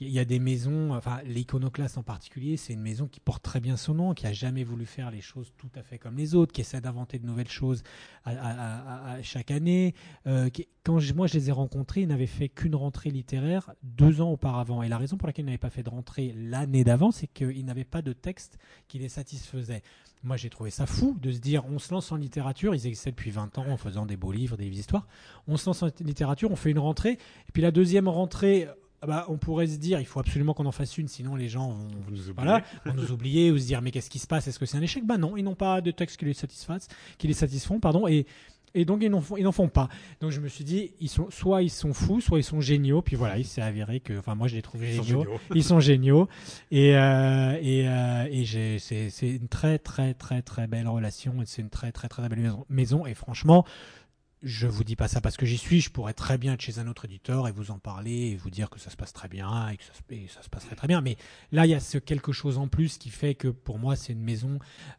[0.00, 3.60] il y a des maisons, enfin l'iconoclaste en particulier, c'est une maison qui porte très
[3.60, 6.34] bien son nom, qui a jamais voulu faire les choses tout à fait comme les
[6.34, 7.82] autres, qui essaie d'inventer de nouvelles choses
[8.24, 9.94] à, chaque année.
[10.26, 10.48] Euh,
[10.84, 14.84] quand moi je les ai rencontrés, ils n'avaient fait qu'une rentrée littéraire deux ans auparavant.
[14.84, 17.64] Et la raison pour laquelle ils n'avaient pas fait de rentrée l'année d'avant, c'est qu'ils
[17.64, 19.82] n'avaient pas de texte qui les satisfaisait.
[20.22, 22.20] Moi, j'ai trouvé ça fou de se dire on se lance en
[22.74, 25.06] Ils existaient depuis 20 ans en faisant des beaux livres, des histoires.
[25.48, 27.12] On se lance en littérature, on fait une rentrée.
[27.12, 28.68] Et puis la deuxième rentrée,
[29.06, 31.70] bah, on pourrait se dire, il faut absolument qu'on en fasse une, sinon les gens
[31.70, 32.32] vont, Vous nous oubliez.
[32.34, 34.46] voilà, vont nous oublier ou se dire, mais qu'est-ce qui se passe?
[34.48, 35.04] Est-ce que c'est un échec?
[35.06, 38.26] Bah non, ils n'ont pas de texte qui les satisfassent, qui les satisfont, pardon, et,
[38.74, 39.88] et donc ils n'en font, ils n'en font pas.
[40.20, 43.00] Donc je me suis dit, ils sont, soit ils sont fous, soit ils sont géniaux.
[43.00, 45.26] Puis voilà, il s'est avéré que, enfin moi je les trouve sont géniaux.
[45.54, 46.28] Ils sont géniaux
[46.70, 51.46] et euh, et, euh, et c'est c'est une très très très très belle relation et
[51.46, 53.64] c'est une très très très belle maison, maison et franchement
[54.42, 56.78] je vous dis pas ça parce que j'y suis, je pourrais très bien être chez
[56.78, 59.28] un autre éditeur et vous en parler et vous dire que ça se passe très
[59.28, 61.00] bien et que ça se, et ça se passerait très bien.
[61.00, 61.16] Mais
[61.52, 64.12] là, il y a ce quelque chose en plus qui fait que pour moi, c'est
[64.12, 64.58] une maison,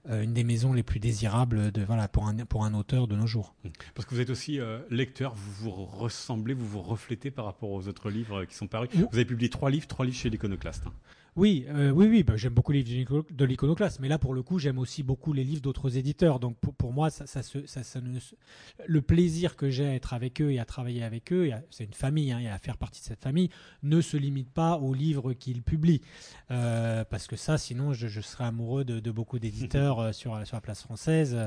[0.09, 3.15] euh, une des maisons les plus désirables de voilà pour un pour un auteur de
[3.15, 3.55] nos jours.
[3.93, 7.69] Parce que vous êtes aussi euh, lecteur, vous vous ressemblez, vous vous reflétez par rapport
[7.69, 8.89] aux autres livres qui sont parus.
[8.93, 10.83] Vous avez publié trois livres, trois livres chez l'Iconoclaste.
[11.37, 12.23] Oui, euh, oui, oui.
[12.23, 14.79] bah, j'aime beaucoup les livres de l'icono- de l'iconoclaste, mais là, pour le coup, j'aime
[14.79, 16.39] aussi beaucoup les livres d'autres éditeurs.
[16.39, 18.33] Donc, pour, pour moi, ça, ça, se- ça, ça ne se-
[18.87, 21.93] le plaisir que j'ai à être avec eux et à travailler avec eux, c'est une
[21.93, 23.49] famille, hein, et à faire partie de cette famille,
[23.83, 26.01] ne se limite pas aux livres qu'ils publient,
[26.49, 30.45] Euh, parce que ça, sinon, je, je serais amoureux de, de beaucoup d'éditeurs euh, sur
[30.47, 31.37] sur la place française.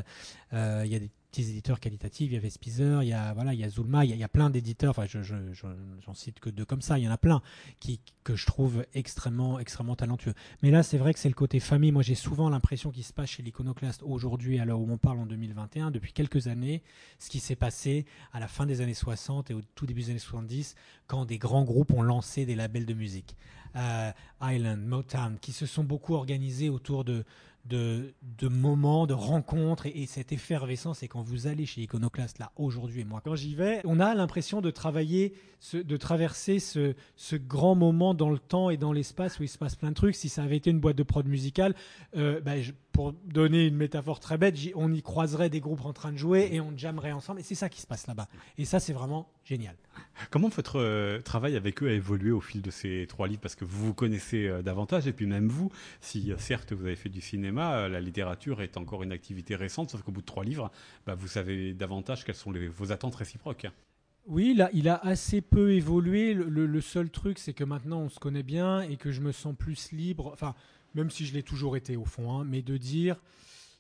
[0.53, 3.55] Il y a des petits éditeurs qualitatifs, il y a Vespizer, il y a voilà,
[3.55, 4.91] il y a Zulma, il y a, plein d'éditeurs.
[4.91, 5.23] Enfin, je-
[6.05, 6.99] j'en cite que deux comme ça.
[6.99, 7.41] Il y en a plein
[7.79, 10.35] qui que je trouve extrêmement extrêmement talentueux.
[10.63, 11.93] Mais là, c'est vrai que c'est le côté famille.
[11.93, 15.19] Moi, j'ai souvent l'impression qu'il se passe chez l'Iconoclaste aujourd'hui, à l'heure où on parle
[15.19, 16.83] en 2021, depuis quelques années,
[17.19, 20.11] ce qui s'est passé à la fin des années 60 et au tout début des
[20.11, 20.75] années 70,
[21.07, 23.37] quand des grands groupes ont lancé des labels de musique.
[23.77, 24.11] Euh,
[24.43, 27.25] Island, Motown, qui se sont beaucoup organisés autour de,
[27.67, 31.03] de, de moments, de rencontres et, et cette effervescence.
[31.03, 34.15] Et quand vous allez chez Iconoclast, là, aujourd'hui, et moi, quand j'y vais, on a
[34.15, 35.35] l'impression de travailler,
[35.73, 39.59] de traverser ce, ce grand moment dans le temps et dans l'espace où il se
[39.59, 40.15] passe plein de trucs.
[40.17, 41.75] Si ça avait été une boîte de prod musicale,
[42.17, 45.93] euh, bah, je- pour donner une métaphore très bête, on y croiserait des groupes en
[45.93, 47.41] train de jouer et on jammerait ensemble.
[47.41, 48.29] Et c'est ça qui se passe là-bas.
[48.59, 49.77] Et ça, c'est vraiment génial.
[50.31, 53.41] Comment votre euh, travail avec eux a évolué au fil de ces trois livres?
[53.41, 56.87] Parce que vous vous connaissez euh, davantage, et puis même vous, si euh, certes vous
[56.87, 60.21] avez fait du cinéma, euh, la littérature est encore une activité récente, sauf qu'au bout
[60.21, 60.71] de trois livres,
[61.07, 63.67] bah, vous savez davantage quelles sont les- vos attentes réciproques.
[64.27, 66.35] Oui, là, il a assez peu évolué.
[66.35, 69.23] Le, le- le seul truc, c'est que maintenant, on se connaît bien et que je
[69.23, 70.31] me sens plus libre.
[70.33, 70.55] Enfin,
[70.95, 73.21] même si je l'ai toujours été au fond, hein, mais de dire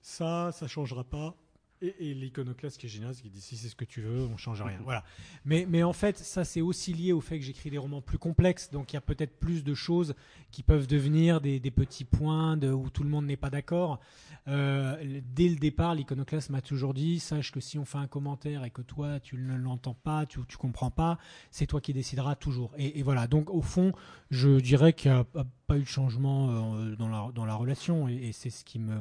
[0.03, 1.35] ça, ça changera pas.
[1.83, 4.27] Et, et l'iconoclaste qui est génial, c'est qu'il dit si c'est ce que tu veux,
[4.27, 4.79] on change rien.
[4.85, 5.03] Voilà.
[5.47, 8.71] Mais, en fait, ça c'est aussi lié au fait que j'écris des romans plus complexes,
[8.71, 10.15] donc il y a peut-être plus de choses
[10.51, 14.01] qui peuvent devenir des, petits points où tout le monde n'est pas d'accord.
[14.49, 18.65] Euh, dès le départ, l'iconoclaste m'a toujours dit sache que si on fait un commentaire
[18.65, 21.19] et que toi tu ne l'entends pas, tu tu comprends pas,
[21.51, 22.73] c'est toi qui décideras toujours.
[22.77, 23.27] Et, voilà.
[23.27, 23.93] Donc au fond,
[24.31, 28.51] je dirais qu'il n'y a pas- eu de changement euh, dans la relation, et c'est
[28.51, 29.01] ce qui me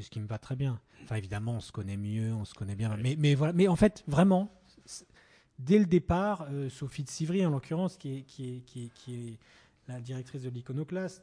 [0.00, 0.80] c'est ce qui me va très bien.
[1.04, 2.96] Enfin, évidemment, on se connaît mieux, on se connaît bien.
[2.96, 3.52] Mais, mais voilà.
[3.52, 4.50] Mais en fait, vraiment,
[5.58, 8.88] dès le départ, euh, Sophie de Sivry, en l'occurrence, qui est, qui, est, qui, est,
[8.94, 9.38] qui est
[9.88, 11.22] la directrice de l'iconoclaste,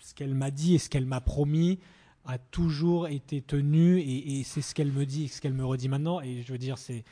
[0.00, 1.78] ce qu'elle m'a dit et ce qu'elle m'a promis
[2.24, 5.64] a toujours été tenu et, et c'est ce qu'elle me dit et ce qu'elle me
[5.64, 6.20] redit maintenant.
[6.20, 7.04] Et je veux dire, c'est.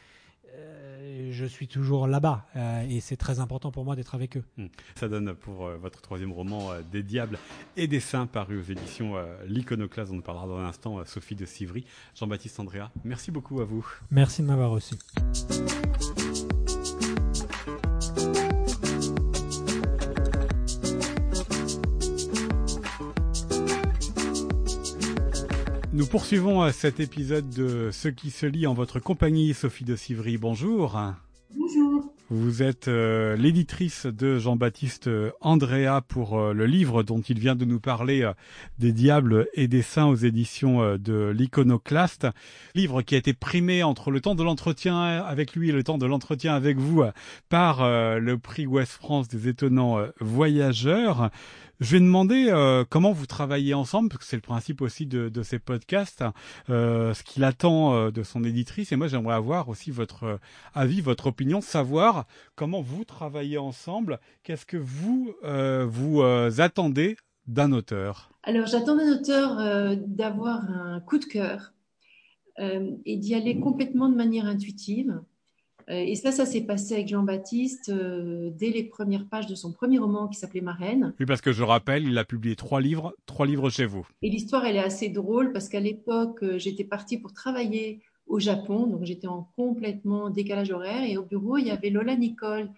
[0.59, 0.99] Euh,
[1.33, 4.45] je suis toujours là-bas euh, et c'est très important pour moi d'être avec eux.
[4.97, 7.39] Ça donne pour euh, votre troisième roman euh, Des Diables
[7.77, 9.15] et des Saints paru aux éditions
[9.47, 11.85] L'Iconoclaste, on parlera dans un instant, Sophie de Sivry.
[12.15, 13.87] Jean-Baptiste Andrea, merci beaucoup à vous.
[14.11, 14.95] Merci de m'avoir reçu.
[25.99, 29.97] Nous poursuivons euh, cet épisode de Ce qui se lit en votre compagnie, Sophie de
[29.97, 30.39] Sivry.
[30.39, 30.97] Bonjour.
[31.57, 32.05] Bonjour.
[32.31, 37.57] Vous êtes euh, l'éditrice de Jean-Baptiste euh, Andrea pour euh, le livre dont il vient
[37.57, 38.35] de nous parler, euh,
[38.79, 42.27] des diables et des saints aux éditions de l'Iconoclaste.
[42.75, 45.97] Livre qui a été primé entre le temps de l'entretien avec lui et le temps
[45.97, 47.03] de l'entretien avec vous
[47.49, 51.31] par le prix Ouest France des étonnants voyageurs.
[51.81, 55.29] Je vais demander euh, comment vous travaillez ensemble, parce que c'est le principe aussi de,
[55.29, 56.25] de ces podcasts,
[56.71, 58.91] euh, ce qu'il attend euh, de son éditrice.
[58.91, 60.37] Et moi, j'aimerais avoir aussi votre euh,
[60.75, 64.19] avis, votre opinion, savoir comment vous travaillez ensemble.
[64.43, 66.21] Qu'est-ce que vous euh, vous
[66.59, 68.31] attendez d'un auteur?
[68.43, 71.73] Alors, j'attends d'un auteur d'avoir un coup de cœur
[72.59, 75.21] et d'y aller complètement de manière intuitive.
[75.91, 79.73] Euh, et ça, ça s'est passé avec Jean-Baptiste euh, dès les premières pages de son
[79.73, 81.15] premier roman qui s'appelait Marraine.
[81.19, 84.07] Oui, parce que je rappelle, il a publié trois livres, trois livres chez vous.
[84.21, 88.39] Et l'histoire, elle est assez drôle parce qu'à l'époque, euh, j'étais partie pour travailler au
[88.39, 91.05] Japon, donc j'étais en complètement décalage horaire.
[91.05, 92.69] Et au bureau, il y avait Lola Nicole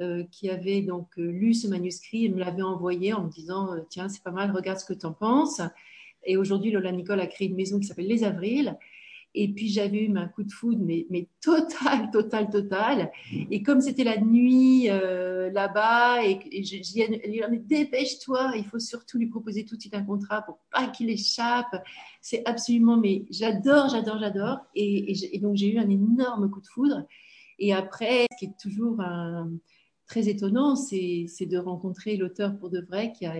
[0.00, 4.08] euh, qui avait donc lu ce manuscrit et me l'avait envoyé en me disant Tiens,
[4.08, 5.60] c'est pas mal, regarde ce que tu en penses.
[6.24, 8.76] Et aujourd'hui, Lola Nicole a créé une maison qui s'appelle Les Avrils.
[9.34, 13.10] Et puis j'avais eu un coup de foudre, mais, total, total, total.
[13.50, 17.02] Et comme c'était la nuit euh, là-bas, et, et j'ai dit,
[17.64, 21.82] dépêche-toi, il faut surtout lui proposer tout de suite un contrat pour pas qu'il échappe.
[22.20, 24.58] C'est absolument, mais j'adore, j'adore, j'adore.
[24.74, 27.06] Et, donc j'ai eu un énorme coup de foudre.
[27.58, 29.50] Et après, ce qui est toujours un,
[30.06, 33.34] très étonnant, c'est de rencontrer l'auteur pour de vrai qui a,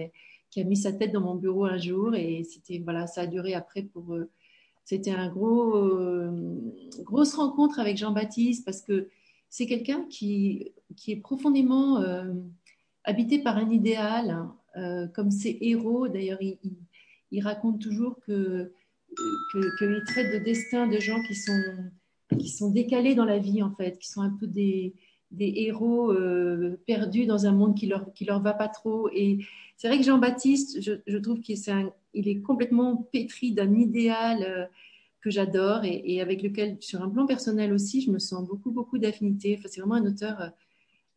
[0.51, 2.15] qui a mis sa tête dans mon bureau un jour.
[2.15, 4.31] Et c'était voilà, ça a duré après pour euh,
[4.85, 6.31] c'était un gros, euh,
[7.01, 9.09] grosse rencontre avec Jean-Baptiste parce que
[9.49, 12.33] c'est quelqu'un qui, qui est profondément euh,
[13.05, 14.57] habité par un idéal, hein.
[14.77, 16.09] euh, comme ses héros.
[16.09, 16.59] D'ailleurs, il,
[17.31, 18.73] il, raconte toujours que
[20.07, 21.63] traite de destin de gens qui sont,
[22.39, 24.95] qui sont décalés dans la vie, en fait, qui sont un peu des,
[25.33, 26.15] des héros
[26.87, 29.09] perdus dans un monde qui leur, qui leur va pas trop.
[29.13, 29.39] Et
[29.77, 33.75] c'est vrai que Jean-Baptiste, je, je, trouve qu'il est un, il est complètement pétri d'un
[33.75, 34.67] idéal euh,
[35.21, 38.99] que j'adore et, avec lequel, sur un plan personnel aussi, je me sens beaucoup, beaucoup
[38.99, 39.57] d'affinité.
[39.57, 40.49] Enfin, c'est vraiment un auteur euh,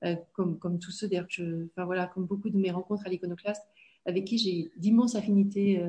[0.03, 3.63] euh, comme, comme tous ceux, d'ailleurs, enfin, voilà, comme beaucoup de mes rencontres à l'iconoclaste,
[4.05, 5.81] avec qui j'ai d'immenses affinités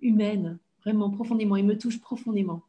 [0.00, 1.56] humaines, vraiment profondément.
[1.56, 2.62] Il me touche profondément.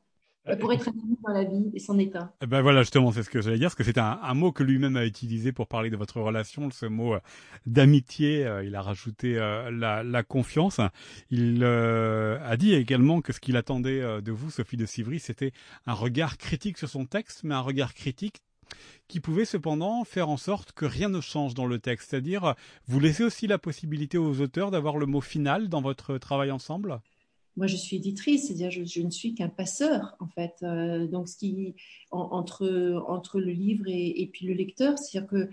[0.49, 2.34] Euh, pour être ami dans la vie et son état.
[2.41, 4.62] Eh ben voilà, justement, c'est ce que j'allais dire, parce que c'est un, mot que
[4.63, 7.19] lui-même a utilisé pour parler de votre relation, ce mot euh,
[7.65, 8.45] d'amitié.
[8.45, 10.82] Euh, il a rajouté la, la, confiance.
[11.29, 15.53] Il a dit également que ce qu'il attendait de vous, Sophie de Sivry, c'était
[15.86, 18.41] un regard critique sur son texte, mais un regard critique
[19.08, 22.10] qui pouvait cependant faire en sorte que rien ne change dans le texte.
[22.10, 22.56] C'est-à-dire,
[22.88, 26.99] vous laissez aussi la possibilité aux auteurs d'avoir le mot final dans votre travail ensemble?
[27.55, 30.55] Moi, je suis éditrice, c'est-à-dire je, je, ne suis qu'un passeur, en fait.
[30.63, 31.75] Euh, donc, ce qui,
[32.11, 35.49] entre, entre le livre et, et puis le lecteur, c'est-à-dire que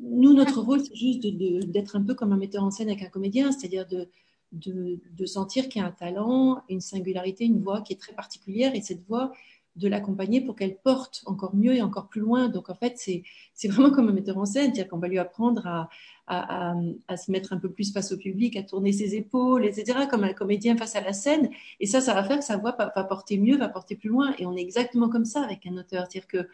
[0.00, 3.08] nous, notre rôle, c'est juste d'être un peu comme un metteur en scène avec un
[3.08, 4.08] comédien, c'est-à-dire de,
[4.52, 8.14] de, de, sentir qu'il y a un talent, une singularité, une voix qui est très
[8.14, 9.32] particulière, et cette voix,
[9.80, 12.48] de l'accompagner pour qu'elle porte encore mieux et encore plus loin.
[12.48, 15.66] Donc en fait, c'est vraiment comme un metteur en scène, c'est-à-dire qu'on va lui apprendre
[15.66, 15.88] à,
[16.28, 20.22] à, se mettre un peu plus face au public, à tourner ses épaules, etc., comme
[20.22, 21.50] un comédien face à la scène.
[21.80, 24.34] Et ça, ça va faire que sa voix va, porter mieux, va porter plus loin.
[24.38, 26.48] Et on est exactement comme ça avec un auteur, c'est-à-dire que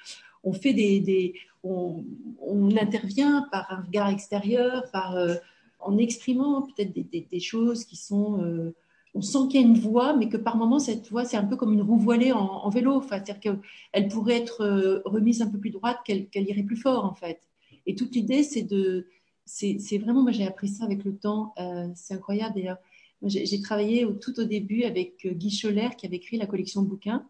[0.45, 1.35] on fait des,
[1.65, 2.05] on,
[2.41, 5.35] on, intervient par un regard extérieur, par euh,
[5.81, 8.75] en exprimant peut-être des, des, des, choses qui sont euh,
[9.17, 11.45] on sent qu'il y a une voix, mais que par moment, cette voix, c'est un
[11.45, 13.03] peu comme une roue voilée en, vélo.
[13.03, 17.15] C'est-à-dire qu'elle pourrait être euh, remise un peu plus droite, qu'elle irait plus fort, en
[17.15, 17.41] fait.
[17.87, 19.09] Et toute l'idée, c'est de.
[19.47, 21.55] C'est vraiment, moi, j'ai appris ça avec le temps.
[21.59, 22.79] Euh, c'est incroyable, d'ailleurs.
[23.23, 26.89] J'ai travaillé tout au début avec euh, Guy Scholler, qui avait écrit la collection de
[26.89, 27.27] bouquins.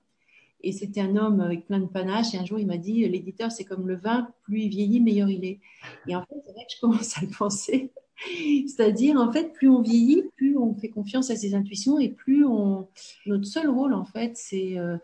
[0.63, 2.35] Et c'était un homme avec plein de panache.
[2.35, 5.29] Et un jour, il m'a dit L'éditeur, c'est comme le vin, plus il vieillit, meilleur
[5.29, 5.61] il est.
[6.09, 7.93] Et en fait, c'est vrai que je commence à le penser.
[8.25, 12.45] C'est-à-dire, en fait, plus on vieillit, plus on fait confiance à ses intuitions et plus
[12.45, 12.89] on.
[13.27, 14.97] Notre seul rôle, en fait, c'est euh,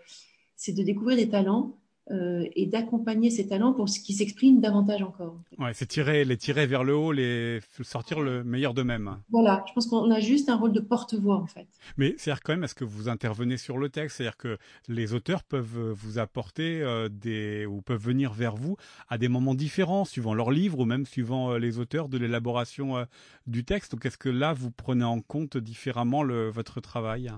[0.68, 1.76] de découvrir des talents
[2.10, 5.36] euh, et d'accompagner ces talents pour qu'ils s'expriment davantage encore.
[5.58, 9.18] Ouais, c'est tirer, les tirer vers le haut, les sortir le meilleur d'eux-mêmes.
[9.30, 11.68] Voilà, je pense qu'on a juste un rôle de porte-voix en fait.
[11.96, 14.16] Mais c'est-à-dire quand même, est-ce que vous intervenez sur le texte?
[14.16, 18.76] C'est-à-dire que les auteurs peuvent vous apporter euh, des ou peuvent venir vers vous
[19.08, 23.06] à des moments différents, suivant leur livre ou même suivant euh, les auteurs de l'élaboration
[23.46, 23.92] du texte?
[23.92, 27.30] Donc est-ce que là vous prenez en compte différemment le, votre travail?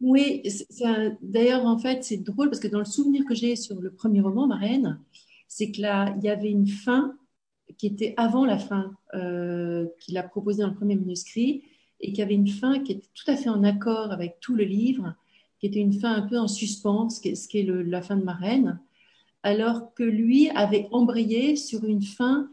[0.00, 0.42] Oui,
[1.20, 4.20] d'ailleurs, en fait, c'est drôle parce que dans le souvenir que j'ai sur le premier
[4.20, 4.98] roman, Ma Reine,
[5.46, 7.16] c'est que là, il y avait une fin
[7.76, 11.64] qui était avant la fin euh, qu'il a proposée dans le premier manuscrit
[12.00, 14.64] et qui avait une fin qui était tout à fait en accord avec tout le
[14.64, 15.14] livre,
[15.58, 18.32] qui était une fin un peu en suspens, ce qui est, la fin de Ma
[18.32, 18.80] Reine,
[19.42, 22.48] alors que lui avait embrayé sur une fin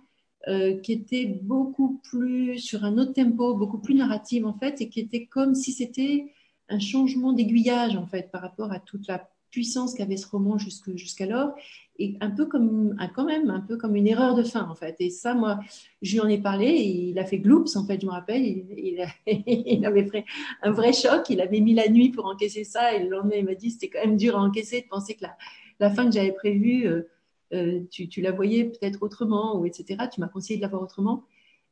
[0.50, 4.90] euh, qui était beaucoup plus sur un autre tempo, beaucoup plus narrative en fait, et
[4.90, 6.34] qui était comme si c'était
[6.70, 11.54] un changement d'aiguillage en fait par rapport à toute la puissance qu'avait ce roman jusqu'alors
[12.00, 14.96] et un peu comme quand même un peu comme une erreur de fin en fait.
[15.00, 15.60] Et ça moi
[16.02, 18.46] je lui en ai parlé il a fait gloops en fait je me rappelle.
[18.46, 19.06] Il,
[19.48, 20.26] il, avait fait
[20.62, 21.30] un vrai choc.
[21.30, 23.90] Il avait mis la nuit pour encaisser ça et le lendemain il m'a dit c'était
[23.90, 25.38] quand même dur à encaisser de penser que la,
[25.80, 27.10] la fin que j'avais prévue euh,
[27.54, 30.82] euh, tu, tu, la voyais peut-être autrement ou etc tu m'as conseillé de la voir
[30.84, 31.24] autrement.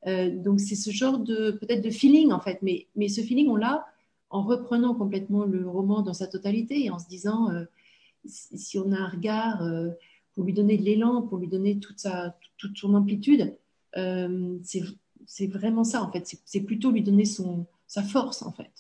[0.08, 2.60] Euh, donc c'est ce genre de peut-être de feeling en fait.
[2.62, 3.86] Mais mais ce feeling on l'a
[4.36, 7.64] en reprenant complètement le roman dans sa totalité et en se disant euh,
[8.26, 9.92] si on a un regard euh,
[10.34, 13.58] pour lui donner de l'élan, pour lui donner toute, sa, toute son amplitude,
[13.96, 14.58] euh,
[15.26, 16.38] c'est vraiment ça en fait.
[16.44, 18.72] C'est plutôt lui donner son, sa force en fait.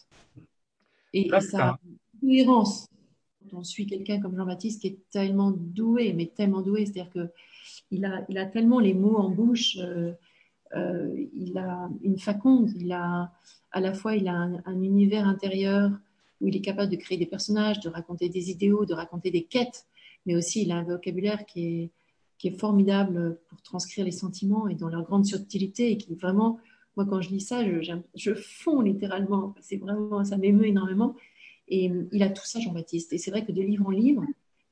[1.14, 1.80] Et, sa
[2.20, 2.90] cohérence.
[3.50, 8.04] Quand on suit quelqu'un comme Jean-Baptiste qui est tellement doué, mais tellement doué, c'est-à-dire qu'il
[8.04, 9.78] a, il a tellement les mots en bouche.
[10.74, 13.32] Il a une faconde, il a,
[13.72, 15.92] à la fois il a un, univers intérieur
[16.42, 19.44] où il est capable de créer des personnages, de raconter des idéaux, de raconter des
[19.44, 19.86] quêtes,
[20.26, 21.92] mais aussi il a un vocabulaire qui est,
[22.60, 26.60] formidable pour transcrire les sentiments et dans leur grande subtilité et qui vraiment,
[26.96, 29.56] moi quand je lis ça, je, je fonds littéralement.
[29.62, 31.16] C'est vraiment, ça m'émeut énormément.
[31.68, 33.14] Et il a tout ça, Jean-Baptiste.
[33.14, 34.24] Et c'est vrai que de livre en livre,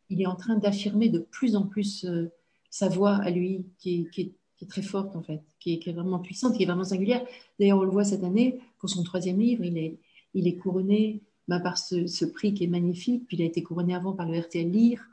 [0.10, 2.32] il est en train d'affirmer de plus en plus euh,
[2.70, 4.32] sa voix à lui, qui est,
[4.68, 7.24] très forte en fait, qui est, vraiment puissante, qui est vraiment singulière.
[7.60, 9.98] D'ailleurs, on le voit cette année, pour son troisième livre, il est,
[10.34, 13.96] il est couronné bah, par ce, prix qui est magnifique, puis il a été couronné
[13.96, 15.06] avant par le RTL Lire,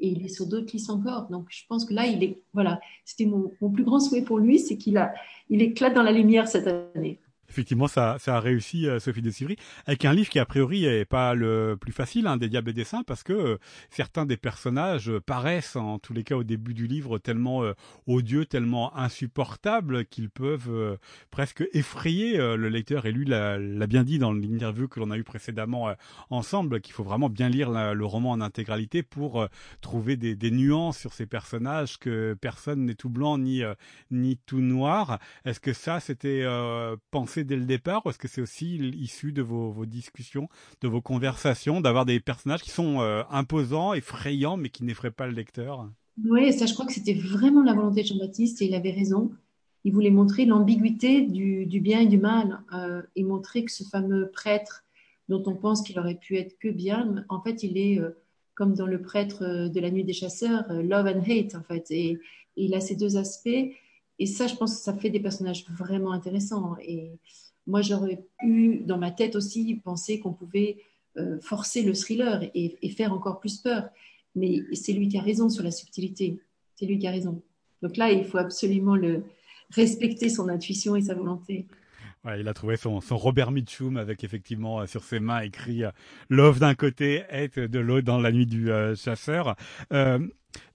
[0.00, 1.28] et il est sur d'autres listes encore.
[1.28, 4.38] Donc je pense que là, il est, voilà, c'était mon, mon plus grand souhait pour
[4.38, 5.12] lui, c'est qu'il a,
[5.50, 7.18] il éclate dans la lumière cette année.
[7.50, 9.56] Effectivement, ça, ça a réussi, euh, Sophie de Sivry,
[9.86, 12.74] avec un livre qui a priori est pas le plus facile hein, des Diables et
[12.74, 13.58] des Saints, parce que euh,
[13.88, 17.72] certains des personnages paraissent, en tous les cas au début du livre, tellement euh,
[18.06, 20.98] odieux, tellement insupportables qu'ils peuvent
[21.30, 23.06] presque effrayer le lecteur.
[23.06, 25.94] Et lui l'a bien dit dans l'interview que l'on a eu précédemment
[26.30, 29.46] ensemble, qu'il faut vraiment bien lire le roman en intégralité pour
[29.80, 33.62] trouver des, des, nuances sur ces personnages, que personne n'est tout blanc ni
[34.10, 35.18] ni tout noir.
[35.44, 36.44] Est-ce que ça, c'était
[37.10, 40.48] pensé dès le départ ou est-ce que c'est aussi issu de vos, discussions,
[40.80, 45.26] de vos conversations, d'avoir des personnages qui sont euh, imposants, effrayants, mais qui n'effraient pas
[45.26, 45.88] le lecteur?
[46.24, 49.30] Oui, ça je crois que c'était vraiment la volonté de Jean-Baptiste et il avait raison.
[49.84, 54.30] Il voulait montrer l'ambiguïté du, bien et du mal euh, et montrer que ce fameux
[54.30, 54.84] prêtre
[55.28, 58.10] dont on pense qu'il aurait pu être que bien, en fait, il est euh,
[58.54, 61.86] comme dans le prêtre de la nuit des chasseurs, love and hate, en fait.
[61.90, 62.18] et
[62.56, 63.70] il a ces deux aspects
[64.18, 66.76] et ça, je pense que ça fait des personnages vraiment intéressants.
[66.82, 67.12] Et
[67.66, 70.78] moi, j'aurais pu, dans ma tête aussi, penser qu'on pouvait
[71.16, 73.88] euh, forcer le thriller et, faire encore plus peur.
[74.34, 76.40] Mais c'est lui qui a raison sur la subtilité.
[76.74, 77.42] C'est lui qui a raison.
[77.82, 79.24] Donc là, il faut absolument le
[79.70, 81.66] respecter son intuition et sa volonté.
[82.36, 85.90] Il a trouvé son, Robert Mitchum avec effectivement euh, sur ses mains écrit euh,
[86.28, 89.54] Love d'un côté, Hate de l'autre dans la nuit du chasseur.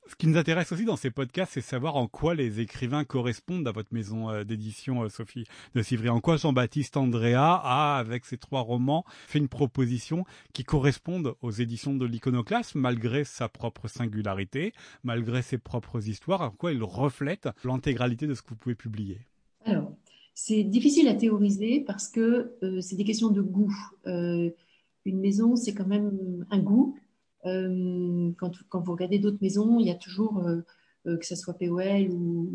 [0.07, 3.67] Ce qui nous intéresse aussi dans ces podcasts, c'est savoir en quoi les écrivains correspondent
[3.67, 6.09] à votre maison euh, d'édition, euh, Sophie de Civry.
[6.09, 11.51] En quoi Jean-Baptiste Andrea a, avec ses trois romans, fait une proposition qui corresponde aux
[11.51, 17.47] éditions de l'iconoclasme, malgré sa propre singularité, malgré ses propres histoires, en quoi il reflète
[17.63, 19.21] l'intégralité de ce que vous pouvez publier?
[19.63, 19.95] Alors,
[20.33, 23.73] c'est difficile à théoriser parce que euh, c'est des questions de goût.
[24.05, 26.97] une maison, c'est quand même un goût.
[27.45, 30.61] Euh, quand, vous regardez d'autres maisons, il y a toujours, euh,
[31.07, 32.49] euh, que ce soit POL ou,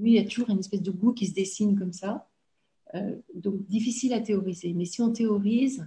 [0.00, 2.26] oui, il y a toujours une espèce de goût qui se dessine comme ça.
[3.34, 4.72] donc, difficile à théoriser.
[4.72, 5.84] Mais si on théorise,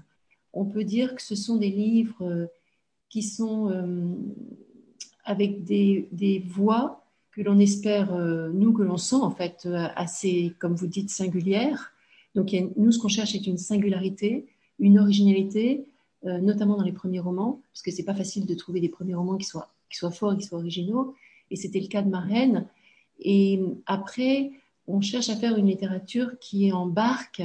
[0.52, 2.50] on peut dire que ce sont des livres
[3.08, 3.72] qui sont
[5.24, 8.12] avec des, voix que l'on espère,
[8.52, 11.94] nous, que l'on sent en fait assez, comme vous dites, singulières.
[12.36, 14.48] Donc, nous, ce qu'on cherche, c'est une singularité,
[14.80, 15.86] une originalité,
[16.26, 19.14] euh, notamment dans les premiers romans, parce que c'est pas facile de trouver des premiers
[19.14, 21.16] romans qui soient, qui soient forts, qui soient originaux.
[21.52, 22.68] Et c'était le cas de Marraine.
[23.20, 24.52] Et après,
[24.88, 27.42] on cherche à faire une littérature qui embarque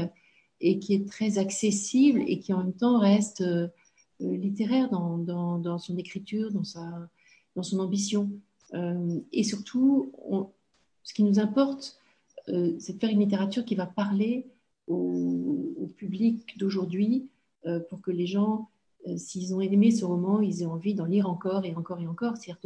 [0.61, 3.69] et qui est très accessible et qui en même temps reste euh,
[4.21, 7.09] littéraire dans, dans, son écriture, dans, sa,
[7.57, 8.31] dans son ambition.
[8.75, 10.13] Euh, et surtout,
[11.03, 11.99] ce qui nous importe,
[12.47, 14.47] c'est de faire une littérature qui va parler
[14.89, 17.29] au, public d'aujourd'hui,
[17.89, 18.69] pour que les gens,
[19.07, 22.07] euh, s'ils ont aimé ce roman, ils aient envie d'en lire encore et encore et
[22.07, 22.61] encore, c'est-à-dire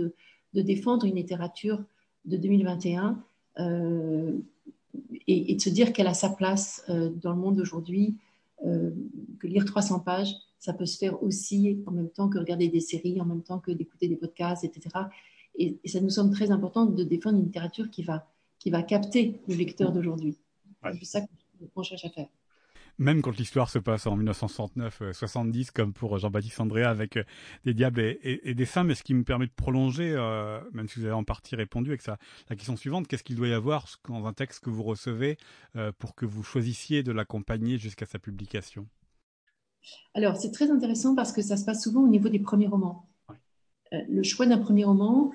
[0.55, 1.83] de, défendre une littérature
[2.25, 3.23] de 2021
[3.59, 4.33] euh,
[5.27, 8.17] et, de se dire qu'elle a sa place dans le monde d'aujourd'hui,
[8.63, 12.81] que lire 300 pages, ça peut se faire aussi en même temps que regarder des
[12.81, 14.89] séries, en même temps que d'écouter des podcasts, etc.
[15.59, 18.27] Et, ça nous semble très important de défendre une littérature qui va,
[18.59, 20.39] qui va capter le lecteur d'aujourd'hui.
[20.95, 21.21] C'est ça
[21.75, 22.29] qu'on cherche à faire
[22.99, 27.25] même quand l'histoire se passe en 1969-70, euh, comme pour Jean-Baptiste André avec euh,
[27.65, 28.85] des diables et, des saints.
[28.85, 31.91] Mais ce qui me permet de prolonger, euh, même si vous avez en partie répondu
[31.91, 34.83] avec ça, la question suivante, qu'est-ce qu'il doit y avoir dans un texte que vous
[34.83, 35.37] recevez
[35.99, 38.87] pour que vous choisissiez de l'accompagner jusqu'à sa publication?
[40.15, 43.09] Alors, c'est très intéressant parce que ça se passe souvent au niveau des premiers romans.
[43.93, 45.33] le choix d'un premier roman,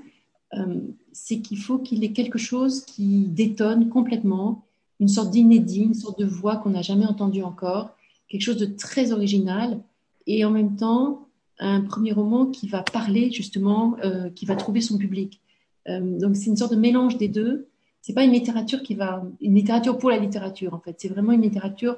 [1.11, 4.65] c'est qu'il faut qu'il ait quelque chose qui détonne complètement,
[5.01, 7.89] une sorte d'inédit, une sorte de voix qu'on n'a jamais entendue encore,
[8.29, 9.81] quelque chose de très original,
[10.27, 11.27] et en même temps
[11.59, 15.41] un premier roman qui va parler justement, euh, qui va trouver son public.
[15.89, 17.67] Euh, donc c'est une sorte de mélange des deux.
[18.01, 20.95] C'est pas une littérature qui va, une littérature pour la littérature en fait.
[20.99, 21.97] C'est vraiment une littérature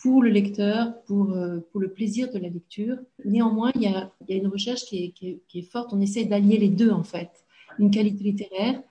[0.00, 2.96] pour le lecteur, pour, euh, pour le plaisir de la lecture.
[3.24, 5.10] Néanmoins, il y a, y a une recherche qui, est,
[5.48, 5.92] qui est, forte.
[5.92, 7.30] On essaie d'allier les deux en fait.
[7.78, 8.82] Une qualité littéraire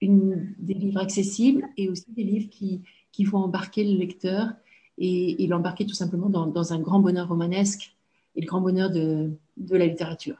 [0.00, 2.82] une, des livres accessibles et aussi des livres qui,
[3.24, 4.52] vont embarquer le lecteur
[4.96, 7.96] et, l'embarquer tout simplement dans, un grand bonheur romanesque.
[8.36, 10.36] et le grand bonheur de, de la littérature,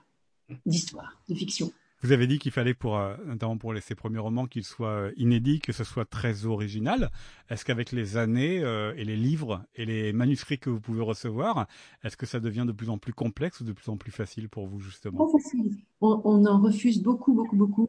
[0.65, 1.73] d'histoire, de fiction.
[2.03, 5.13] Vous avez dit qu'il fallait, pour, euh, notamment pour ces premiers romans, qu'ils soient euh,
[5.17, 7.11] inédits, que ce soit très original.
[7.51, 11.67] Est-ce qu'avec les années euh, et les livres et les manuscrits que vous pouvez recevoir,
[12.05, 14.49] est-ce que ça devient de plus en plus complexe ou de plus en plus facile
[14.49, 15.27] pour vous, justement?
[15.27, 15.77] Pas facile.
[16.01, 17.89] On, en refuse beaucoup, beaucoup, beaucoup.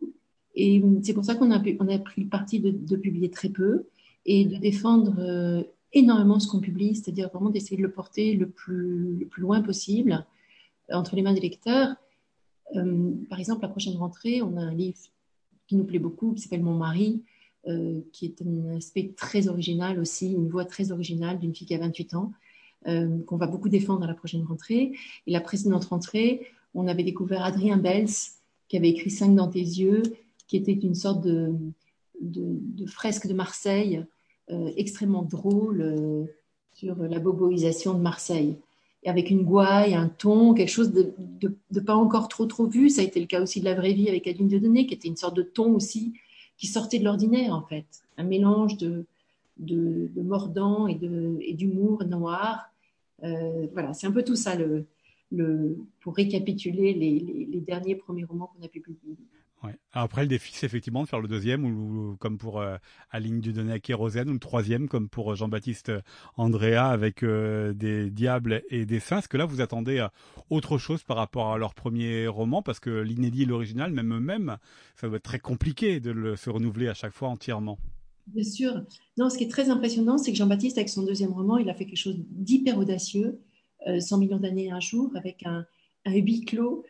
[0.61, 3.49] Et c'est pour ça qu'on a, on a pris le parti de, de, publier très
[3.49, 3.85] peu
[4.25, 9.17] et de défendre énormément ce qu'on publie, c'est-à-dire vraiment d'essayer de le porter le plus,
[9.19, 10.25] le plus loin possible
[10.91, 11.95] entre les mains des lecteurs
[12.75, 14.97] euh, par exemple, la prochaine rentrée, on a un livre
[15.67, 17.23] qui nous plaît beaucoup, qui s'appelle Mon mari,
[17.67, 21.75] euh, qui est un aspect très original aussi, une voix très originale d'une fille qui
[21.75, 22.31] a 28 ans,
[22.87, 24.93] euh, qu'on va beaucoup défendre à la prochaine rentrée.
[25.27, 28.09] Et la précédente rentrée, on avait découvert Adrien Bels,
[28.67, 30.03] qui avait écrit Cinq dans tes yeux,
[30.49, 31.55] qui était une sorte de,
[32.87, 34.03] fresque de Marseille
[34.75, 36.27] extrêmement drôle
[36.73, 38.57] sur la boboisation de Marseille
[39.05, 41.13] avec une gouaille, un ton, quelque chose de,
[41.79, 42.89] pas encore trop trop vu.
[42.89, 45.07] Ça a été le cas aussi de la vraie vie avec Adeline Dieudonné, qui était
[45.07, 46.13] une sorte de ton aussi
[46.57, 47.85] qui sortait de l'ordinaire en fait,
[48.17, 49.05] un mélange de,
[50.17, 50.95] mordant et
[51.53, 52.69] d'humour noir.
[53.23, 54.85] Euh, voilà, c'est un peu tout ça le,
[56.01, 59.15] pour récapituler les, les, les derniers premiers romans qu'on a pu publier.
[59.91, 62.77] Après, le défi, c'est effectivement de faire le deuxième, ou, comme pour euh,
[63.11, 65.91] Aline Dudonné et Kérosène, ou le troisième, comme pour euh, Jean-Baptiste
[66.37, 69.19] Andrea avec euh, des diables et des saints.
[69.19, 70.05] Est-ce que là, vous attendez
[70.49, 74.57] autre chose par rapport à leur premier roman Parce que l'inédit et l'original, même eux-mêmes,
[74.95, 77.77] ça doit être très compliqué de le, se renouveler à chaque fois entièrement.
[78.27, 78.81] Bien sûr.
[79.17, 81.73] Non, ce qui est très impressionnant, c'est que Jean-Baptiste, avec son deuxième roman, il a
[81.73, 83.39] fait quelque chose d'hyper audacieux,
[83.85, 85.65] 100 millions d'années un jour, avec un
[86.05, 86.85] huis clos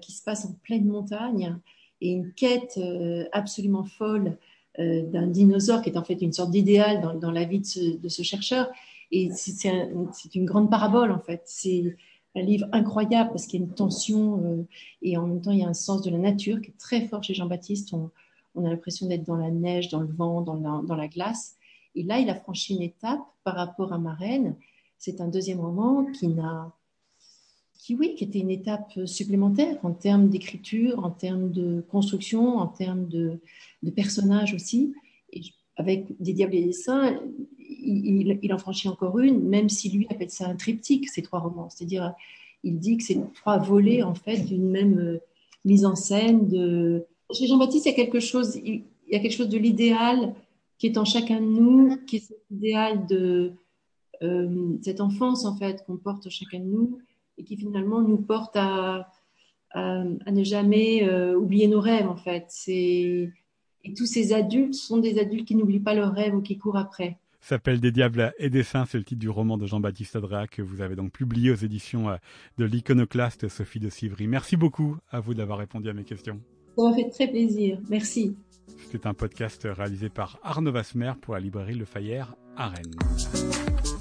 [0.00, 1.58] qui se passe en pleine montagne
[2.00, 4.36] et une quête euh, absolument folle
[4.78, 8.22] euh, d'un dinosaure qui est en fait une sorte d'idéal dans, la vie de ce,
[8.22, 8.68] chercheur.
[9.10, 11.42] Et c'est une grande parabole en fait.
[11.46, 11.96] C'est
[12.34, 14.66] un livre incroyable parce qu'il y a une tension euh,
[15.00, 17.06] et en même temps il y a un sens de la nature qui est très
[17.06, 17.94] fort chez Jean-Baptiste.
[17.94, 18.10] On,
[18.54, 21.56] on, a l'impression d'être dans la neige, dans le vent, dans la, dans la, glace.
[21.94, 24.56] Et là, il a franchi une étape par rapport à Marraine.
[24.98, 26.72] C'est un deuxième roman qui n'a
[27.78, 32.66] qui, oui, qui était une étape supplémentaire en termes d'écriture, en termes de construction, en
[32.66, 33.40] termes de,
[33.94, 34.94] personnages aussi.
[35.32, 35.42] Et
[35.76, 37.20] avec Des Diables et des Saints,
[37.58, 41.68] il, en franchit encore une, même si lui appelle ça un triptyque, ces trois romans.
[41.70, 42.14] C'est-à-dire,
[42.64, 45.18] il dit que c'est trois volets, en fait, d'une même euh,
[45.64, 46.48] mise en scène.
[47.32, 48.82] Chez Jean-Baptiste, il y a quelque chose, y
[49.14, 50.34] a quelque chose de l'idéal
[50.78, 53.52] qui est en chacun de nous, qui est cet idéal de
[54.22, 56.98] euh, cette enfance, en fait, qu'on porte chacun de nous
[57.38, 59.10] et qui finalement nous porte à,
[59.72, 62.48] à, ne jamais euh, oublier nos rêves en fait.
[62.68, 63.32] Et
[63.96, 67.18] tous ces adultes sont des adultes qui n'oublient pas leurs rêves ou qui courent après.
[67.40, 70.62] S'appelle Des diables et des saints, c'est le titre du roman de Jean-Baptiste Adrea que
[70.62, 72.16] vous avez donc publié aux éditions euh,
[72.58, 74.26] de l'iconoclaste Sophie de Sivry.
[74.26, 76.40] Merci beaucoup à vous d'avoir répondu à mes questions.
[76.76, 77.78] Ça m'a fait très plaisir.
[77.88, 78.36] Merci.
[78.90, 83.95] C'est un podcast réalisé par Arnaud Vasmer pour la librairie Le Fayère à Rennes.